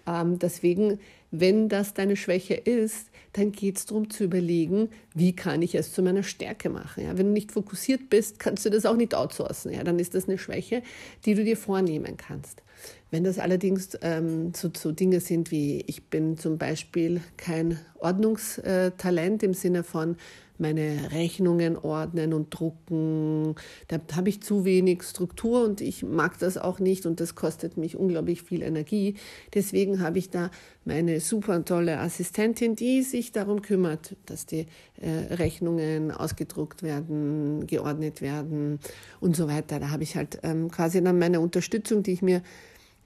Ähm, 0.08 0.40
deswegen, 0.40 1.00
wenn 1.32 1.70
das 1.70 1.94
deine 1.94 2.16
Schwäche 2.16 2.56
ist, 2.56 3.10
dann 3.34 3.52
geht 3.52 3.78
es 3.78 3.86
darum 3.86 4.10
zu 4.10 4.26
überlegen, 4.26 4.90
wie 5.14 5.36
kann 5.36 5.62
ich 5.62 5.76
es 5.76 5.94
zu 5.94 6.02
meiner 6.02 6.24
Stärke 6.24 6.70
machen. 6.70 7.04
Ja, 7.04 7.18
wenn 7.18 7.28
du 7.28 7.34
nicht 7.34 7.52
fokussiert 7.52 8.10
bist, 8.10 8.40
kannst 8.40 8.66
du 8.66 8.70
das 8.70 8.86
auch 8.86 8.96
nicht 8.96 9.16
outsourcen. 9.16 9.72
Ja, 9.74 9.84
dann 9.84 10.00
ist 10.00 10.16
das 10.16 10.28
eine 10.28 10.38
Schwäche, 10.38 10.84
die 11.26 11.36
du 11.36 11.44
dir 11.44 11.58
vornehmen 11.58 12.18
kannst. 12.18 12.63
Wenn 13.12 13.24
das 13.24 13.40
allerdings 13.40 13.98
ähm, 14.02 14.54
so, 14.56 14.72
so 14.76 14.92
Dinge 14.92 15.20
sind 15.20 15.52
wie, 15.52 15.84
ich 15.88 16.10
bin 16.10 16.38
zum 16.38 16.58
Beispiel 16.58 17.22
kein 17.38 17.80
Ordnungstalent 18.00 19.44
im 19.44 19.54
Sinne 19.54 19.84
von, 19.84 20.18
meine 20.58 21.12
Rechnungen 21.12 21.78
ordnen 21.78 22.34
und 22.34 22.50
drucken. 22.50 23.56
Da 23.88 24.00
habe 24.16 24.30
ich 24.30 24.42
zu 24.42 24.66
wenig 24.66 25.04
Struktur 25.04 25.64
und 25.64 25.82
ich 25.82 26.04
mag 26.04 26.38
das 26.40 26.58
auch 26.58 26.80
nicht 26.80 27.06
und 27.06 27.20
das 27.20 27.36
kostet 27.36 27.78
mich 27.78 27.98
unglaublich 27.98 28.44
viel 28.44 28.62
Energie. 28.62 29.16
Deswegen 29.54 30.02
habe 30.02 30.20
ich 30.20 30.30
da 30.30 30.52
meine 30.86 31.20
super 31.20 31.64
tolle 31.66 32.00
Assistentin, 32.00 32.76
die 32.76 33.02
sich 33.04 33.32
darum 33.32 33.62
kümmert, 33.62 34.16
dass 34.26 34.46
die 34.46 34.68
äh, 35.02 35.34
Rechnungen 35.34 36.12
ausgedruckt 36.12 36.84
werden, 36.84 37.66
geordnet 37.68 38.22
werden 38.22 38.80
und 39.20 39.36
so 39.36 39.48
weiter. 39.48 39.80
Da 39.80 39.90
habe 39.90 40.04
ich 40.04 40.16
halt 40.16 40.40
ähm, 40.44 40.70
quasi 40.70 41.04
dann 41.04 41.18
meine 41.18 41.40
Unterstützung, 41.40 42.04
die 42.04 42.12
ich 42.12 42.22
mir 42.22 42.42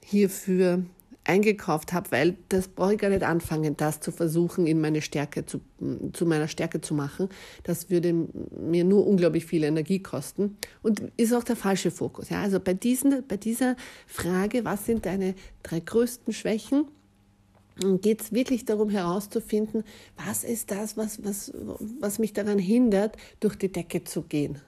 hierfür 0.04 0.82
eingekauft 1.28 1.92
habe, 1.92 2.10
weil 2.10 2.36
das 2.48 2.68
brauche 2.68 2.94
ich 2.94 2.98
gar 2.98 3.10
nicht 3.10 3.22
anfangen, 3.22 3.76
das 3.76 4.00
zu 4.00 4.10
versuchen, 4.12 4.66
in 4.66 4.80
meine 4.80 5.02
Stärke 5.02 5.44
zu, 5.44 5.60
zu 6.14 6.24
meiner 6.24 6.48
Stärke 6.48 6.80
zu 6.80 6.94
machen. 6.94 7.28
Das 7.64 7.90
würde 7.90 8.14
mir 8.58 8.84
nur 8.84 9.06
unglaublich 9.06 9.44
viel 9.44 9.62
Energie 9.62 9.98
kosten 9.98 10.56
und 10.82 11.02
ist 11.18 11.34
auch 11.34 11.44
der 11.44 11.56
falsche 11.56 11.90
Fokus. 11.90 12.30
Ja, 12.30 12.40
also 12.40 12.58
bei, 12.58 12.72
diesen, 12.72 13.26
bei 13.28 13.36
dieser 13.36 13.76
Frage, 14.06 14.64
was 14.64 14.86
sind 14.86 15.04
deine 15.04 15.34
drei 15.62 15.80
größten 15.80 16.32
Schwächen, 16.32 16.86
geht 18.00 18.22
es 18.22 18.32
wirklich 18.32 18.64
darum 18.64 18.88
herauszufinden, 18.88 19.84
was 20.16 20.44
ist 20.44 20.70
das, 20.70 20.96
was, 20.96 21.22
was, 21.24 21.52
was 22.00 22.18
mich 22.18 22.32
daran 22.32 22.58
hindert, 22.58 23.16
durch 23.40 23.56
die 23.56 23.70
Decke 23.70 24.02
zu 24.02 24.22
gehen. 24.22 24.60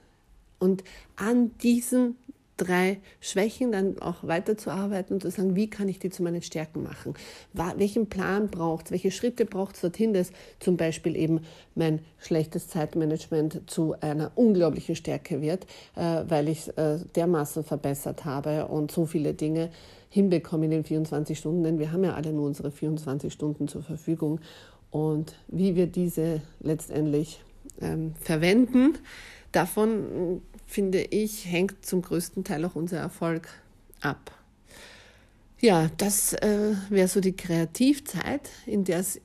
Und 0.59 0.83
an 1.15 1.57
diesen 1.57 2.15
drei 2.61 2.99
Schwächen 3.19 3.71
dann 3.71 3.99
auch 3.99 4.17
weiterzuarbeiten 4.21 5.15
und 5.15 5.21
zu 5.21 5.31
sagen, 5.31 5.55
wie 5.55 5.69
kann 5.69 5.89
ich 5.89 5.99
die 5.99 6.09
zu 6.09 6.21
meinen 6.21 6.41
Stärken 6.41 6.83
machen? 6.83 7.15
Welchen 7.53 8.07
Plan 8.07 8.49
braucht 8.49 8.85
es? 8.85 8.91
Welche 8.91 9.11
Schritte 9.11 9.45
braucht 9.45 9.75
es 9.75 9.81
dorthin, 9.81 10.13
dass 10.13 10.31
zum 10.59 10.77
Beispiel 10.77 11.15
eben 11.15 11.41
mein 11.75 11.99
schlechtes 12.19 12.67
Zeitmanagement 12.67 13.69
zu 13.69 13.95
einer 14.01 14.31
unglaublichen 14.35 14.95
Stärke 14.95 15.41
wird, 15.41 15.65
äh, 15.95 16.23
weil 16.27 16.47
ich 16.49 16.59
es 16.59 16.67
äh, 16.69 16.99
dermaßen 17.15 17.63
verbessert 17.63 18.25
habe 18.25 18.67
und 18.67 18.91
so 18.91 19.05
viele 19.05 19.33
Dinge 19.33 19.69
hinbekomme 20.09 20.65
in 20.65 20.71
den 20.71 20.83
24 20.83 21.37
Stunden, 21.39 21.63
denn 21.63 21.79
wir 21.79 21.91
haben 21.91 22.03
ja 22.03 22.13
alle 22.13 22.33
nur 22.33 22.45
unsere 22.45 22.69
24 22.69 23.31
Stunden 23.31 23.67
zur 23.67 23.81
Verfügung. 23.81 24.39
Und 24.91 25.35
wie 25.47 25.75
wir 25.75 25.87
diese 25.87 26.41
letztendlich 26.59 27.41
ähm, 27.81 28.13
verwenden, 28.19 28.97
davon 29.53 30.41
finde 30.71 31.01
ich, 31.01 31.45
hängt 31.45 31.85
zum 31.85 32.01
größten 32.01 32.43
Teil 32.43 32.63
auch 32.63 32.75
unser 32.75 32.97
Erfolg 32.97 33.49
ab. 33.99 34.31
Ja, 35.59 35.91
das 35.97 36.33
äh, 36.33 36.73
wäre 36.89 37.07
so 37.07 37.19
die 37.19 37.35
Kreativzeit, 37.35 38.49
in 38.65 38.83
der 38.83 38.99
es 38.99 39.19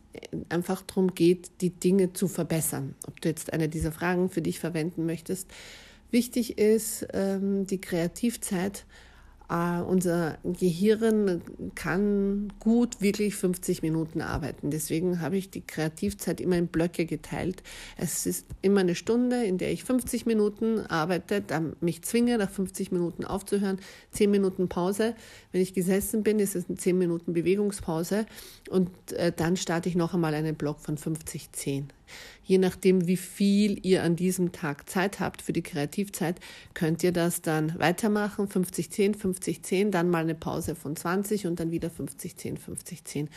einfach 0.48 0.82
darum 0.82 1.14
geht, 1.14 1.50
die 1.60 1.70
Dinge 1.70 2.12
zu 2.12 2.28
verbessern. 2.28 2.94
Ob 3.06 3.20
du 3.20 3.28
jetzt 3.28 3.52
eine 3.52 3.68
dieser 3.68 3.92
Fragen 3.92 4.28
für 4.28 4.42
dich 4.42 4.58
verwenden 4.58 5.06
möchtest. 5.06 5.48
Wichtig 6.10 6.58
ist, 6.58 7.06
ähm, 7.12 7.66
die 7.66 7.80
Kreativzeit 7.80 8.84
Uh, 9.48 9.84
unser 9.86 10.38
Gehirn 10.42 11.40
kann 11.76 12.52
gut 12.58 13.00
wirklich 13.00 13.36
50 13.36 13.80
Minuten 13.80 14.20
arbeiten. 14.20 14.70
Deswegen 14.70 15.20
habe 15.20 15.36
ich 15.36 15.50
die 15.50 15.60
Kreativzeit 15.60 16.40
immer 16.40 16.56
in 16.56 16.66
Blöcke 16.66 17.06
geteilt. 17.06 17.62
Es 17.96 18.26
ist 18.26 18.46
immer 18.60 18.80
eine 18.80 18.96
Stunde, 18.96 19.44
in 19.44 19.56
der 19.56 19.70
ich 19.70 19.84
50 19.84 20.26
Minuten 20.26 20.80
arbeite, 20.80 21.42
dann 21.42 21.76
mich 21.80 22.02
zwinge, 22.02 22.38
nach 22.38 22.50
50 22.50 22.90
Minuten 22.90 23.24
aufzuhören, 23.24 23.78
10 24.10 24.32
Minuten 24.32 24.68
Pause. 24.68 25.14
Wenn 25.52 25.60
ich 25.60 25.74
gesessen 25.74 26.24
bin, 26.24 26.40
ist 26.40 26.56
es 26.56 26.68
eine 26.68 26.76
10 26.76 26.98
Minuten 26.98 27.32
Bewegungspause 27.32 28.26
und 28.68 28.90
äh, 29.12 29.30
dann 29.30 29.56
starte 29.56 29.88
ich 29.88 29.94
noch 29.94 30.12
einmal 30.12 30.34
einen 30.34 30.56
Block 30.56 30.80
von 30.80 30.98
50, 30.98 31.52
10. 31.52 31.92
Je 32.42 32.58
nachdem, 32.58 33.06
wie 33.06 33.16
viel 33.16 33.84
ihr 33.84 34.02
an 34.02 34.16
diesem 34.16 34.52
Tag 34.52 34.88
Zeit 34.88 35.20
habt 35.20 35.42
für 35.42 35.52
die 35.52 35.62
Kreativzeit, 35.62 36.40
könnt 36.74 37.02
ihr 37.02 37.12
das 37.12 37.42
dann 37.42 37.78
weitermachen. 37.78 38.48
50, 38.48 38.90
10, 38.90 39.14
50, 39.14 39.62
10, 39.62 39.90
dann 39.90 40.10
mal 40.10 40.22
eine 40.22 40.34
Pause 40.34 40.74
von 40.74 40.96
20 40.96 41.46
und 41.46 41.60
dann 41.60 41.70
wieder 41.70 41.90
50, 41.90 42.36
10, 42.36 42.56
50, 42.56 43.04
10. 43.04 43.28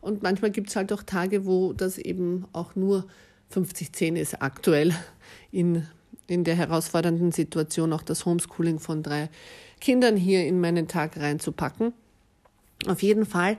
und 0.00 0.22
manchmal 0.22 0.50
gibt 0.50 0.70
es 0.70 0.76
halt 0.76 0.92
auch 0.92 1.02
Tage, 1.02 1.46
wo 1.46 1.72
das 1.72 1.98
eben 1.98 2.46
auch 2.52 2.74
nur 2.74 3.06
50, 3.50 3.92
10 3.92 4.16
ist 4.16 4.40
aktuell 4.42 4.94
in, 5.50 5.86
in 6.26 6.44
der 6.44 6.54
herausfordernden 6.54 7.32
Situation, 7.32 7.92
auch 7.92 8.02
das 8.02 8.24
Homeschooling 8.24 8.78
von 8.78 9.02
drei 9.02 9.28
Kindern 9.80 10.16
hier 10.16 10.46
in 10.46 10.60
meinen 10.60 10.88
Tag 10.88 11.18
reinzupacken. 11.18 11.92
Auf 12.86 13.02
jeden 13.02 13.26
Fall 13.26 13.58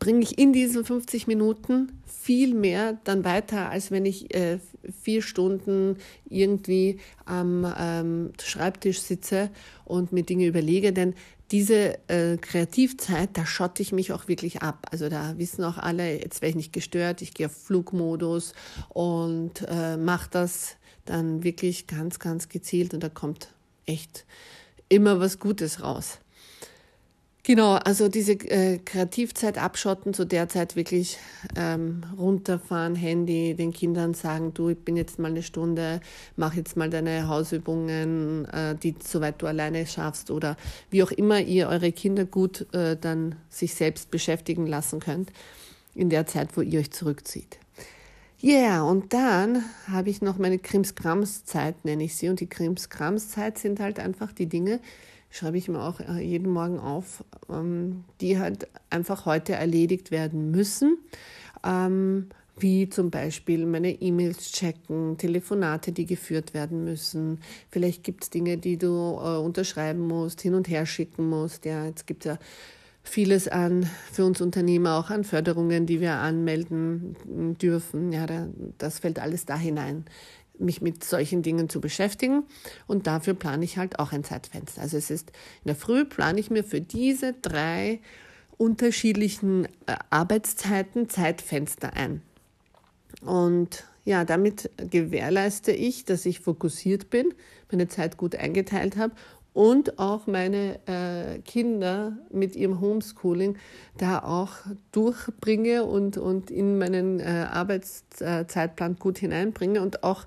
bringe 0.00 0.22
ich 0.22 0.38
in 0.38 0.52
diesen 0.52 0.84
50 0.84 1.28
Minuten 1.28 1.92
viel 2.06 2.54
mehr 2.54 2.98
dann 3.04 3.24
weiter, 3.24 3.70
als 3.70 3.90
wenn 3.90 4.06
ich 4.06 4.34
äh, 4.34 4.58
vier 5.02 5.22
Stunden 5.22 5.98
irgendwie 6.28 6.98
am 7.26 7.70
ähm, 7.78 8.32
Schreibtisch 8.42 9.00
sitze 9.00 9.50
und 9.84 10.10
mir 10.10 10.24
Dinge 10.24 10.46
überlege. 10.46 10.92
Denn 10.92 11.14
diese 11.50 11.98
äh, 12.08 12.38
Kreativzeit, 12.38 13.30
da 13.34 13.44
schotte 13.44 13.82
ich 13.82 13.92
mich 13.92 14.12
auch 14.12 14.26
wirklich 14.26 14.62
ab. 14.62 14.86
Also 14.90 15.08
da 15.08 15.36
wissen 15.36 15.64
auch 15.64 15.76
alle, 15.76 16.18
jetzt 16.18 16.40
werde 16.40 16.50
ich 16.50 16.56
nicht 16.56 16.72
gestört, 16.72 17.22
ich 17.22 17.34
gehe 17.34 17.46
auf 17.46 17.52
Flugmodus 17.52 18.54
und 18.88 19.64
äh, 19.68 19.96
mache 19.96 20.30
das 20.30 20.76
dann 21.04 21.42
wirklich 21.44 21.86
ganz, 21.86 22.18
ganz 22.18 22.48
gezielt 22.48 22.94
und 22.94 23.02
da 23.02 23.08
kommt 23.08 23.48
echt 23.84 24.24
immer 24.88 25.20
was 25.20 25.38
Gutes 25.38 25.82
raus. 25.82 26.20
Genau, 27.42 27.72
also 27.72 28.08
diese 28.08 28.32
äh, 28.32 28.78
Kreativzeit 28.78 29.56
abschotten, 29.56 30.12
zu 30.12 30.26
der 30.26 30.50
Zeit 30.50 30.76
wirklich 30.76 31.18
ähm, 31.56 32.02
runterfahren, 32.18 32.94
Handy, 32.94 33.54
den 33.54 33.72
Kindern 33.72 34.12
sagen, 34.12 34.52
du, 34.52 34.68
ich 34.68 34.78
bin 34.78 34.94
jetzt 34.94 35.18
mal 35.18 35.30
eine 35.30 35.42
Stunde, 35.42 36.00
mach 36.36 36.52
jetzt 36.52 36.76
mal 36.76 36.90
deine 36.90 37.28
Hausübungen, 37.28 38.44
äh, 38.44 38.74
die 38.76 38.94
soweit 39.02 39.40
du 39.40 39.46
alleine 39.46 39.86
schaffst 39.86 40.30
oder 40.30 40.58
wie 40.90 41.02
auch 41.02 41.12
immer 41.12 41.40
ihr 41.40 41.68
eure 41.68 41.92
Kinder 41.92 42.26
gut 42.26 42.66
äh, 42.74 42.96
dann 43.00 43.36
sich 43.48 43.74
selbst 43.74 44.10
beschäftigen 44.10 44.66
lassen 44.66 45.00
könnt 45.00 45.32
in 45.94 46.10
der 46.10 46.26
Zeit, 46.26 46.56
wo 46.58 46.60
ihr 46.60 46.80
euch 46.80 46.90
zurückzieht. 46.90 47.58
Ja, 48.42 48.52
yeah, 48.52 48.82
und 48.82 49.12
dann 49.12 49.64
habe 49.86 50.08
ich 50.10 50.22
noch 50.22 50.38
meine 50.38 50.58
Krimskramszeit, 50.58 51.84
nenne 51.84 52.04
ich 52.04 52.16
sie. 52.16 52.30
Und 52.30 52.40
die 52.40 52.48
Krimskramszeit 52.48 53.58
sind 53.58 53.80
halt 53.80 53.98
einfach 53.98 54.32
die 54.32 54.46
Dinge, 54.46 54.80
schreibe 55.30 55.58
ich 55.58 55.68
mir 55.68 55.82
auch 55.82 56.00
äh, 56.00 56.20
jeden 56.20 56.52
Morgen 56.52 56.78
auf, 56.78 57.24
ähm, 57.48 58.04
die 58.20 58.38
halt 58.38 58.68
einfach 58.90 59.26
heute 59.26 59.54
erledigt 59.54 60.10
werden 60.10 60.50
müssen. 60.50 60.98
Ähm, 61.64 62.28
wie 62.58 62.88
zum 62.88 63.10
Beispiel 63.10 63.64
meine 63.64 63.90
E-Mails 63.90 64.52
checken, 64.52 65.16
Telefonate, 65.16 65.92
die 65.92 66.04
geführt 66.04 66.52
werden 66.52 66.84
müssen. 66.84 67.38
Vielleicht 67.70 68.04
gibt 68.04 68.24
es 68.24 68.30
Dinge, 68.30 68.58
die 68.58 68.76
du 68.76 68.86
äh, 68.86 69.38
unterschreiben 69.38 70.06
musst, 70.06 70.42
hin 70.42 70.54
und 70.54 70.68
her 70.68 70.84
schicken 70.84 71.28
musst. 71.28 71.64
Ja, 71.64 71.86
jetzt 71.86 72.06
gibt 72.06 72.26
es 72.26 72.32
ja 72.32 72.38
vieles 73.02 73.48
an 73.48 73.88
für 74.12 74.24
uns 74.24 74.40
Unternehmer, 74.40 74.98
auch 74.98 75.10
an 75.10 75.24
Förderungen, 75.24 75.86
die 75.86 76.00
wir 76.00 76.14
anmelden 76.14 77.16
dürfen. 77.60 78.12
Ja, 78.12 78.26
das 78.78 78.98
fällt 78.98 79.18
alles 79.18 79.46
da 79.46 79.56
hinein, 79.56 80.04
mich 80.60 80.80
mit 80.80 81.04
solchen 81.04 81.42
Dingen 81.42 81.68
zu 81.68 81.80
beschäftigen. 81.80 82.44
Und 82.86 83.06
dafür 83.06 83.34
plane 83.34 83.64
ich 83.64 83.78
halt 83.78 83.98
auch 83.98 84.12
ein 84.12 84.24
Zeitfenster. 84.24 84.82
Also 84.82 84.96
es 84.96 85.10
ist 85.10 85.30
in 85.64 85.68
der 85.68 85.76
Früh 85.76 86.04
plane 86.04 86.40
ich 86.40 86.50
mir 86.50 86.64
für 86.64 86.80
diese 86.80 87.34
drei 87.34 88.00
unterschiedlichen 88.56 89.64
äh, 89.86 89.96
Arbeitszeiten 90.10 91.08
Zeitfenster 91.08 91.94
ein. 91.94 92.22
Und 93.22 93.84
ja, 94.04 94.24
damit 94.24 94.70
gewährleiste 94.76 95.72
ich, 95.72 96.04
dass 96.04 96.26
ich 96.26 96.40
fokussiert 96.40 97.10
bin, 97.10 97.34
meine 97.70 97.88
Zeit 97.88 98.16
gut 98.16 98.34
eingeteilt 98.34 98.96
habe 98.96 99.14
und 99.52 99.98
auch 99.98 100.26
meine 100.26 100.78
äh, 100.86 101.40
Kinder 101.40 102.16
mit 102.30 102.54
ihrem 102.56 102.80
Homeschooling 102.80 103.56
da 103.98 104.20
auch 104.20 104.52
durchbringe 104.92 105.84
und, 105.84 106.18
und 106.18 106.50
in 106.50 106.78
meinen 106.78 107.20
äh, 107.20 107.46
Arbeitszeitplan 107.50 108.96
gut 108.98 109.18
hineinbringe 109.18 109.80
und 109.82 110.04
auch 110.04 110.26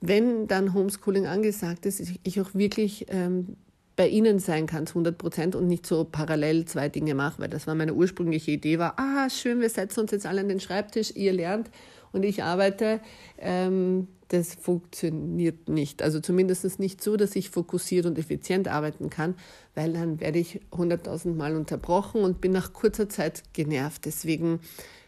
wenn 0.00 0.46
dann 0.46 0.72
Homeschooling 0.72 1.26
angesagt 1.26 1.84
ist, 1.86 2.00
ich 2.22 2.40
auch 2.40 2.54
wirklich 2.54 3.06
ähm, 3.10 3.56
bei 3.96 4.08
Ihnen 4.08 4.38
sein 4.38 4.66
kann, 4.66 4.86
zu 4.86 4.92
100 4.92 5.18
Prozent 5.18 5.54
und 5.54 5.66
nicht 5.66 5.84
so 5.84 6.04
parallel 6.04 6.64
zwei 6.64 6.88
Dinge 6.88 7.14
mache, 7.14 7.42
weil 7.42 7.50
das 7.50 7.66
war 7.66 7.74
meine 7.74 7.92
ursprüngliche 7.92 8.52
Idee, 8.52 8.78
war, 8.78 8.94
ah, 8.98 9.28
schön, 9.28 9.60
wir 9.60 9.68
setzen 9.68 10.00
uns 10.00 10.10
jetzt 10.10 10.24
alle 10.24 10.40
an 10.40 10.48
den 10.48 10.60
Schreibtisch, 10.60 11.12
ihr 11.14 11.34
lernt 11.34 11.70
und 12.12 12.22
ich 12.22 12.42
arbeite. 12.42 13.00
Ähm, 13.38 14.08
das 14.30 14.54
funktioniert 14.54 15.68
nicht. 15.68 16.02
Also 16.02 16.20
zumindest 16.20 16.78
nicht 16.78 17.02
so, 17.02 17.16
dass 17.16 17.34
ich 17.34 17.50
fokussiert 17.50 18.06
und 18.06 18.16
effizient 18.16 18.68
arbeiten 18.68 19.10
kann, 19.10 19.34
weil 19.74 19.92
dann 19.92 20.20
werde 20.20 20.38
ich 20.38 20.60
hunderttausend 20.72 21.36
Mal 21.36 21.56
unterbrochen 21.56 22.22
und 22.22 22.40
bin 22.40 22.52
nach 22.52 22.72
kurzer 22.72 23.08
Zeit 23.08 23.42
genervt. 23.52 24.04
Deswegen 24.04 24.60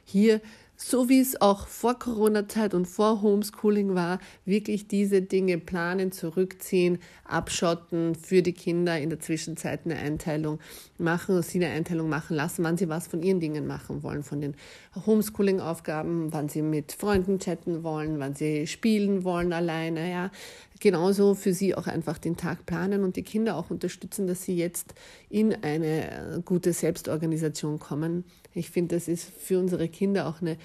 hier 0.04 0.40
so 0.84 1.08
wie 1.08 1.20
es 1.20 1.40
auch 1.40 1.68
vor 1.68 1.98
Corona-Zeit 1.98 2.74
und 2.74 2.86
vor 2.86 3.22
Homeschooling 3.22 3.94
war, 3.94 4.18
wirklich 4.44 4.88
diese 4.88 5.22
Dinge 5.22 5.58
planen, 5.58 6.12
zurückziehen, 6.12 6.98
abschotten 7.24 8.14
für 8.14 8.42
die 8.42 8.52
Kinder 8.52 8.98
in 8.98 9.10
der 9.10 9.20
Zwischenzeit 9.20 9.82
eine 9.84 9.96
Einteilung 9.96 10.58
machen, 10.98 11.40
sie 11.42 11.64
eine 11.64 11.74
Einteilung 11.74 12.08
machen 12.08 12.36
lassen, 12.36 12.64
wann 12.64 12.76
sie 12.76 12.88
was 12.88 13.06
von 13.06 13.22
ihren 13.22 13.40
Dingen 13.40 13.66
machen 13.66 14.02
wollen, 14.02 14.22
von 14.22 14.40
den 14.40 14.54
Homeschooling-Aufgaben, 15.06 16.32
wann 16.32 16.48
sie 16.48 16.62
mit 16.62 16.92
Freunden 16.92 17.38
chatten 17.38 17.84
wollen, 17.84 18.18
wann 18.18 18.34
sie 18.34 18.66
spielen 18.66 19.24
wollen 19.24 19.52
alleine, 19.52 20.10
ja. 20.10 20.30
Genauso 20.80 21.34
für 21.34 21.54
sie 21.54 21.76
auch 21.76 21.86
einfach 21.86 22.18
den 22.18 22.36
Tag 22.36 22.66
planen 22.66 23.04
und 23.04 23.14
die 23.14 23.22
Kinder 23.22 23.56
auch 23.56 23.70
unterstützen, 23.70 24.26
dass 24.26 24.42
sie 24.42 24.56
jetzt 24.56 24.94
in 25.30 25.54
eine 25.62 26.42
gute 26.44 26.72
Selbstorganisation 26.72 27.78
kommen. 27.78 28.24
Ich 28.54 28.70
finde, 28.70 28.96
das 28.96 29.08
ist 29.08 29.24
für 29.24 29.58
unsere 29.58 29.88
Kinder 29.88 30.26
auch 30.26 30.40
eine 30.40 30.56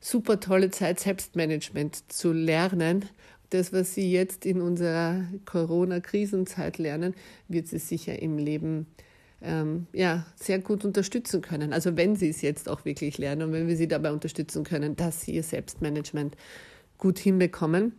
super 0.00 0.40
tolle 0.40 0.70
Zeit, 0.70 1.00
Selbstmanagement 1.00 2.10
zu 2.12 2.32
lernen. 2.32 3.06
Das, 3.50 3.72
was 3.72 3.94
sie 3.94 4.10
jetzt 4.10 4.46
in 4.46 4.60
unserer 4.60 5.24
Corona-Krisenzeit 5.44 6.78
lernen, 6.78 7.14
wird 7.48 7.66
sie 7.66 7.78
sicher 7.78 8.20
im 8.20 8.38
Leben 8.38 8.86
ähm, 9.42 9.86
ja, 9.92 10.26
sehr 10.36 10.58
gut 10.58 10.84
unterstützen 10.84 11.40
können. 11.40 11.72
Also 11.72 11.96
wenn 11.96 12.16
sie 12.16 12.28
es 12.28 12.42
jetzt 12.42 12.68
auch 12.68 12.84
wirklich 12.84 13.18
lernen 13.18 13.42
und 13.42 13.52
wenn 13.52 13.68
wir 13.68 13.76
sie 13.76 13.88
dabei 13.88 14.12
unterstützen 14.12 14.64
können, 14.64 14.96
dass 14.96 15.22
sie 15.22 15.32
ihr 15.32 15.42
Selbstmanagement 15.42 16.36
gut 16.98 17.18
hinbekommen. 17.18 17.92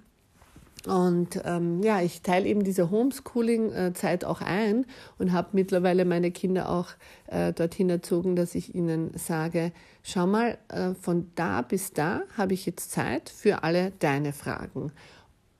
Und 0.88 1.40
ähm, 1.46 1.84
ja, 1.84 2.02
ich 2.02 2.22
teile 2.22 2.48
eben 2.48 2.64
diese 2.64 2.90
Homeschooling-Zeit 2.90 4.26
auch 4.26 4.42
ein 4.42 4.86
und 5.20 5.32
habe 5.32 5.50
mittlerweile 5.54 6.06
meine 6.06 6.32
Kinder 6.32 6.70
auch 6.70 6.88
äh, 7.28 7.54
dorthin 7.54 7.89
erzogen, 7.89 8.36
dass 8.36 8.56
ich 8.56 8.74
ihnen 8.74 9.12
sage, 9.15 9.72
schau 10.04 10.26
mal, 10.26 10.58
äh, 10.70 10.94
von 10.96 11.32
da 11.36 11.62
bis 11.62 11.94
da 11.94 12.22
habe 12.38 12.54
ich 12.54 12.65
jetzt 12.65 12.91
Zeit 12.91 13.30
für 13.30 13.63
alle 13.63 13.91
deine 14.00 14.34
Fragen 14.34 14.91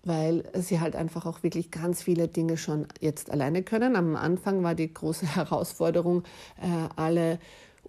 weil 0.04 0.44
sie 0.56 0.80
halt 0.80 0.96
einfach 0.96 1.26
auch 1.26 1.44
wirklich 1.44 1.70
ganz 1.70 2.02
viele 2.02 2.28
Dinge 2.28 2.58
schon 2.58 2.88
jetzt 3.00 3.30
alleine 3.30 3.62
können. 3.64 3.96
Am 3.96 4.16
Anfang 4.16 4.64
war 4.64 4.76
die 4.76 4.92
große 4.92 5.28
Herausforderung, 5.36 6.24
äh, 6.60 6.90
alle 6.96 7.40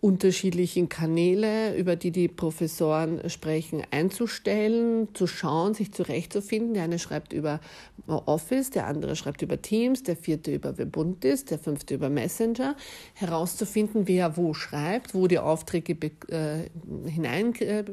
unterschiedlichen 0.02 0.88
Kanäle, 0.88 1.76
über 1.76 1.94
die 1.94 2.10
die 2.10 2.26
Professoren 2.26 3.30
sprechen, 3.30 3.84
einzustellen, 3.92 5.14
zu 5.14 5.28
schauen, 5.28 5.74
sich 5.74 5.92
zurechtzufinden. 5.92 6.74
Der 6.74 6.82
eine 6.82 6.98
schreibt 6.98 7.32
über 7.32 7.60
Office, 8.08 8.70
der 8.70 8.88
andere 8.88 9.14
schreibt 9.14 9.42
über 9.42 9.62
Teams, 9.62 10.02
der 10.02 10.16
vierte 10.16 10.52
über 10.52 10.76
Webuntis, 10.76 11.44
der 11.44 11.60
fünfte 11.60 11.94
über 11.94 12.10
Messenger. 12.10 12.74
Herauszufinden, 13.14 14.08
wer 14.08 14.36
wo 14.36 14.54
schreibt, 14.54 15.14
wo 15.14 15.28
die 15.28 15.38
Aufträge 15.38 15.92
äh, 15.92 16.68
hinein, 17.08 17.54
äh, 17.60 17.84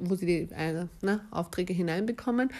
wo 0.00 0.16
sie 0.16 0.26
die 0.26 0.48
äh, 0.52 0.86
na, 1.00 1.20
Aufträge 1.30 1.72
hineinbekommen 1.72 2.50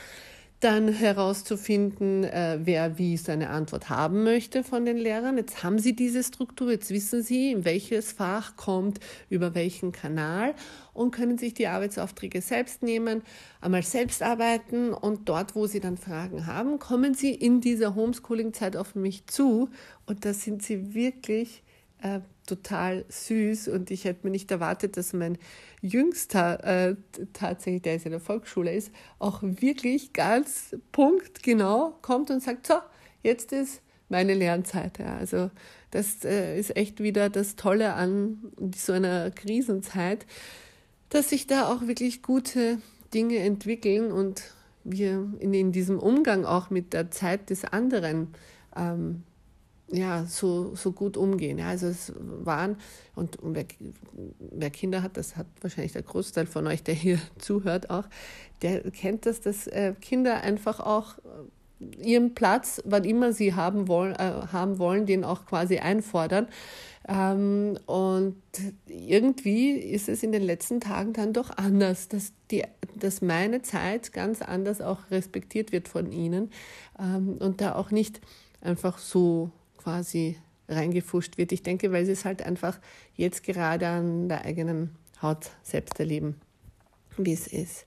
dann 0.63 0.89
herauszufinden, 0.89 2.23
äh, 2.23 2.61
wer 2.63 2.97
wie 2.97 3.17
seine 3.17 3.51
Antwort 3.51 3.91
haben 3.91 4.23
möchte 4.23 4.63
von 4.63 4.85
den 4.85 4.97
Lehrern. 4.97 5.37
Jetzt 5.37 5.65
haben 5.65 5.81
Sie 5.81 5.97
diese 5.97 6.23
Struktur, 6.23 6.71
jetzt 6.71 6.91
wissen 6.91 7.21
Sie, 7.23 7.51
in 7.51 7.65
welches 7.65 8.13
Fach 8.13 8.55
kommt, 8.57 9.01
über 9.29 9.57
welchen 9.57 9.91
Kanal 9.91 10.55
und 10.95 11.11
können 11.11 11.37
sich 11.37 11.55
die 11.55 11.67
Arbeitsaufträge 11.67 12.41
selbst 12.41 12.85
nehmen, 12.85 13.23
einmal 13.61 13.83
selbst 13.83 14.23
arbeiten 14.23 14.93
und 14.93 15.29
dort, 15.29 15.57
wo 15.57 15.67
Sie 15.67 15.81
dann 15.81 15.97
Fragen 15.97 16.47
haben, 16.47 16.79
kommen 16.79 17.15
Sie 17.15 17.35
in 17.35 17.61
dieser 17.61 17.97
Homeschooling-Zeit 17.97 18.77
auf 18.77 18.95
mich 18.95 19.27
zu 19.27 19.69
und 20.07 20.25
da 20.25 20.33
sind 20.33 20.63
Sie 20.63 20.95
wirklich 20.95 21.65
äh, 22.03 22.21
total 22.47 23.05
süß 23.09 23.69
und 23.69 23.91
ich 23.91 24.05
hätte 24.05 24.27
mir 24.27 24.31
nicht 24.31 24.51
erwartet, 24.51 24.97
dass 24.97 25.13
mein 25.13 25.39
Jüngster 25.81 26.91
äh, 26.91 26.97
tatsächlich, 27.33 27.83
der 27.83 27.95
jetzt 27.95 28.07
in 28.07 28.13
der 28.13 28.21
Volksschule 28.21 28.73
ist, 28.75 28.91
auch 29.19 29.41
wirklich 29.43 30.13
ganz 30.13 30.77
punktgenau 30.93 31.97
kommt 32.03 32.31
und 32.31 32.43
sagt, 32.43 32.67
so, 32.67 32.75
jetzt 33.23 33.53
ist 33.53 33.81
meine 34.09 34.35
Lernzeit. 34.35 34.99
Ja. 34.99 35.17
Also 35.17 35.51
das 35.91 36.25
äh, 36.25 36.59
ist 36.59 36.77
echt 36.77 37.03
wieder 37.03 37.31
das 37.31 37.57
Tolle 37.57 37.95
an 37.95 38.53
so 38.77 38.93
einer 38.93 39.31
Krisenzeit, 39.31 40.27
dass 41.11 41.31
sich 41.31 41.47
da 41.47 41.69
auch 41.73 41.87
wirklich 41.87 42.23
gute 42.23 42.79
Dinge 43.13 43.39
entwickeln 43.39 44.11
und 44.11 44.43
wir 44.85 45.29
in, 45.39 45.55
in 45.55 45.73
diesem 45.73 45.99
Umgang 45.99 46.45
auch 46.45 46.71
mit 46.71 46.93
der 46.93 47.11
Zeit 47.11 47.51
des 47.51 47.65
anderen 47.65 48.29
ähm, 48.77 49.23
ja, 49.93 50.25
so, 50.25 50.75
so 50.75 50.93
gut 50.93 51.17
umgehen. 51.17 51.59
Ja, 51.59 51.69
also 51.69 51.87
es 51.87 52.13
waren, 52.17 52.77
und, 53.15 53.39
wer, 53.43 53.67
wer, 54.39 54.71
Kinder 54.71 55.03
hat, 55.03 55.17
das 55.17 55.37
hat 55.37 55.47
wahrscheinlich 55.61 55.93
der 55.93 56.03
Großteil 56.03 56.47
von 56.47 56.67
euch, 56.67 56.83
der 56.83 56.95
hier 56.95 57.19
zuhört 57.39 57.91
auch, 57.91 58.05
der 58.63 58.91
kennt 58.91 59.27
das, 59.27 59.41
dass 59.41 59.67
äh, 59.67 59.95
Kinder 60.01 60.41
einfach 60.41 60.81
auch 60.81 61.17
ihren 62.01 62.35
Platz, 62.35 62.81
wann 62.85 63.05
immer 63.05 63.33
sie 63.33 63.55
haben 63.55 63.89
wollen, 63.89 64.15
äh, 64.15 64.47
haben 64.53 64.79
wollen, 64.79 65.07
den 65.07 65.25
auch 65.25 65.47
quasi 65.47 65.79
einfordern. 65.79 66.47
Ähm, 67.09 67.79
und 67.87 68.37
irgendwie 68.87 69.73
ist 69.73 70.09
es 70.09 70.23
in 70.23 70.33
den 70.33 70.43
letzten 70.43 70.81
Tagen 70.81 71.13
dann 71.13 71.33
doch 71.33 71.51
anders, 71.51 72.09
dass, 72.09 72.33
die, 72.51 72.63
dass 72.95 73.23
meine 73.23 73.63
Zeit 73.63 74.13
ganz 74.13 74.41
anders 74.41 74.81
auch 74.81 75.11
respektiert 75.11 75.73
wird 75.73 75.89
von 75.89 76.13
ihnen 76.13 76.51
ähm, 76.99 77.37
und 77.41 77.61
da 77.61 77.75
auch 77.75 77.91
nicht 77.91 78.21
einfach 78.61 78.99
so 78.99 79.51
quasi 79.83 80.37
reingefuscht 80.69 81.39
wird. 81.39 81.53
Ich 81.53 81.63
denke, 81.63 81.93
weil 81.93 82.07
sie 82.07 82.13
es 82.13 82.25
halt 82.25 82.43
einfach 82.43 82.79
jetzt 83.15 83.43
gerade 83.43 83.89
an 83.89 84.29
der 84.29 84.45
eigenen 84.45 84.97
Haut 85.21 85.51
selbst 85.63 85.99
erleben, 86.01 86.41
wie 87.17 87.33
es 87.33 87.47
ist. 87.47 87.87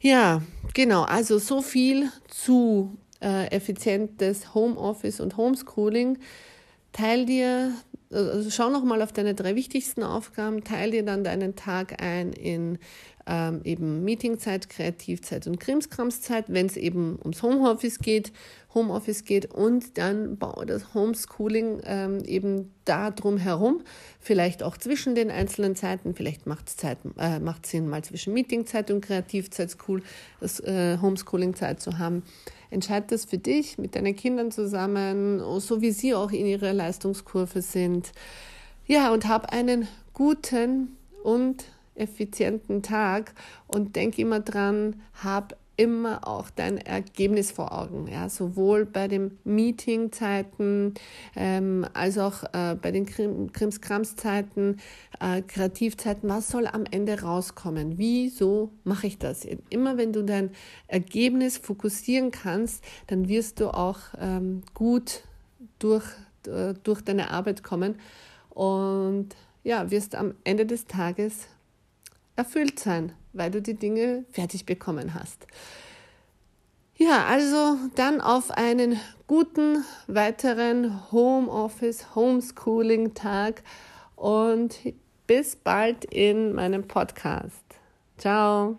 Ja, 0.00 0.42
genau. 0.74 1.02
Also 1.02 1.38
so 1.38 1.62
viel 1.62 2.10
zu 2.28 2.96
äh, 3.20 3.46
effizientes 3.50 4.54
Homeoffice 4.54 5.20
und 5.20 5.36
Homeschooling. 5.36 6.18
Teil 6.92 7.24
dir, 7.24 7.72
also 8.10 8.50
schau 8.50 8.68
noch 8.68 8.84
mal 8.84 9.00
auf 9.00 9.12
deine 9.12 9.34
drei 9.34 9.54
wichtigsten 9.54 10.02
Aufgaben, 10.02 10.64
teil 10.64 10.90
dir 10.90 11.04
dann 11.04 11.24
deinen 11.24 11.56
Tag 11.56 12.02
ein 12.02 12.32
in 12.32 12.78
ähm, 13.26 13.60
eben 13.64 14.04
Meetingzeit, 14.04 14.68
Kreativzeit 14.68 15.46
und 15.46 15.60
Krimskramszeit. 15.60 16.46
Wenn 16.48 16.66
es 16.66 16.76
eben 16.76 17.18
ums 17.22 17.42
Homeoffice 17.42 17.98
geht, 17.98 18.32
Homeoffice 18.74 19.24
geht 19.24 19.52
und 19.52 19.98
dann 19.98 20.38
baue 20.38 20.66
das 20.66 20.94
Homeschooling 20.94 21.80
ähm, 21.84 22.24
eben 22.24 22.72
da 22.84 23.10
drum 23.10 23.36
herum, 23.36 23.82
vielleicht 24.18 24.62
auch 24.62 24.76
zwischen 24.76 25.14
den 25.14 25.30
einzelnen 25.30 25.76
Zeiten, 25.76 26.14
vielleicht 26.14 26.46
macht 26.46 26.68
es 26.68 26.82
äh, 26.82 27.40
Sinn, 27.64 27.88
mal 27.88 28.02
zwischen 28.02 28.32
Meetingzeit 28.32 28.90
und 28.90 29.02
Kreativzeit 29.02 29.76
cool, 29.88 30.02
das 30.40 30.60
äh, 30.60 30.98
Homeschooling-Zeit 31.00 31.80
zu 31.80 31.98
haben. 31.98 32.22
Entscheid 32.70 33.10
das 33.12 33.26
für 33.26 33.38
dich 33.38 33.76
mit 33.76 33.94
deinen 33.94 34.16
Kindern 34.16 34.50
zusammen, 34.50 35.42
so 35.60 35.82
wie 35.82 35.90
sie 35.90 36.14
auch 36.14 36.30
in 36.30 36.46
ihrer 36.46 36.72
Leistungskurve 36.72 37.60
sind. 37.60 38.12
Ja, 38.86 39.12
und 39.12 39.28
hab 39.28 39.52
einen 39.52 39.86
guten 40.14 40.96
und 41.22 41.64
effizienten 41.94 42.82
Tag 42.82 43.34
und 43.66 43.96
denk 43.96 44.18
immer 44.18 44.40
dran, 44.40 45.02
hab 45.22 45.56
immer 45.76 46.26
auch 46.28 46.50
dein 46.50 46.78
Ergebnis 46.78 47.50
vor 47.50 47.72
Augen, 47.72 48.06
ja, 48.06 48.28
sowohl 48.28 48.84
bei 48.84 49.08
den 49.08 49.38
Meetingzeiten 49.44 50.94
ähm, 51.34 51.86
als 51.94 52.18
auch 52.18 52.44
äh, 52.52 52.76
bei 52.80 52.90
den 52.90 53.06
Krimskramszeiten, 53.06 54.80
äh, 55.18 55.40
Kreativzeiten. 55.42 56.28
Was 56.28 56.48
soll 56.48 56.66
am 56.66 56.84
Ende 56.90 57.22
rauskommen? 57.22 57.96
Wieso 57.96 58.70
mache 58.84 59.06
ich 59.06 59.18
das? 59.18 59.46
Immer 59.70 59.96
wenn 59.96 60.12
du 60.12 60.22
dein 60.22 60.50
Ergebnis 60.88 61.56
fokussieren 61.56 62.30
kannst, 62.30 62.84
dann 63.06 63.28
wirst 63.28 63.58
du 63.58 63.68
auch 63.68 63.98
ähm, 64.20 64.62
gut 64.74 65.22
durch, 65.78 66.04
äh, 66.46 66.74
durch 66.82 67.00
deine 67.00 67.30
Arbeit 67.30 67.62
kommen 67.62 67.96
und 68.50 69.30
ja, 69.64 69.90
wirst 69.90 70.16
am 70.16 70.34
Ende 70.44 70.66
des 70.66 70.86
Tages 70.86 71.48
erfüllt 72.36 72.78
sein, 72.78 73.12
weil 73.32 73.50
du 73.50 73.60
die 73.62 73.74
Dinge 73.74 74.24
fertig 74.30 74.66
bekommen 74.66 75.14
hast. 75.14 75.46
Ja, 76.96 77.24
also 77.24 77.78
dann 77.96 78.20
auf 78.20 78.50
einen 78.50 79.00
guten 79.26 79.84
weiteren 80.06 81.10
Homeoffice, 81.10 82.14
Homeschooling-Tag 82.14 83.62
und 84.14 84.78
bis 85.26 85.56
bald 85.56 86.04
in 86.04 86.52
meinem 86.52 86.86
Podcast. 86.86 87.64
Ciao. 88.18 88.78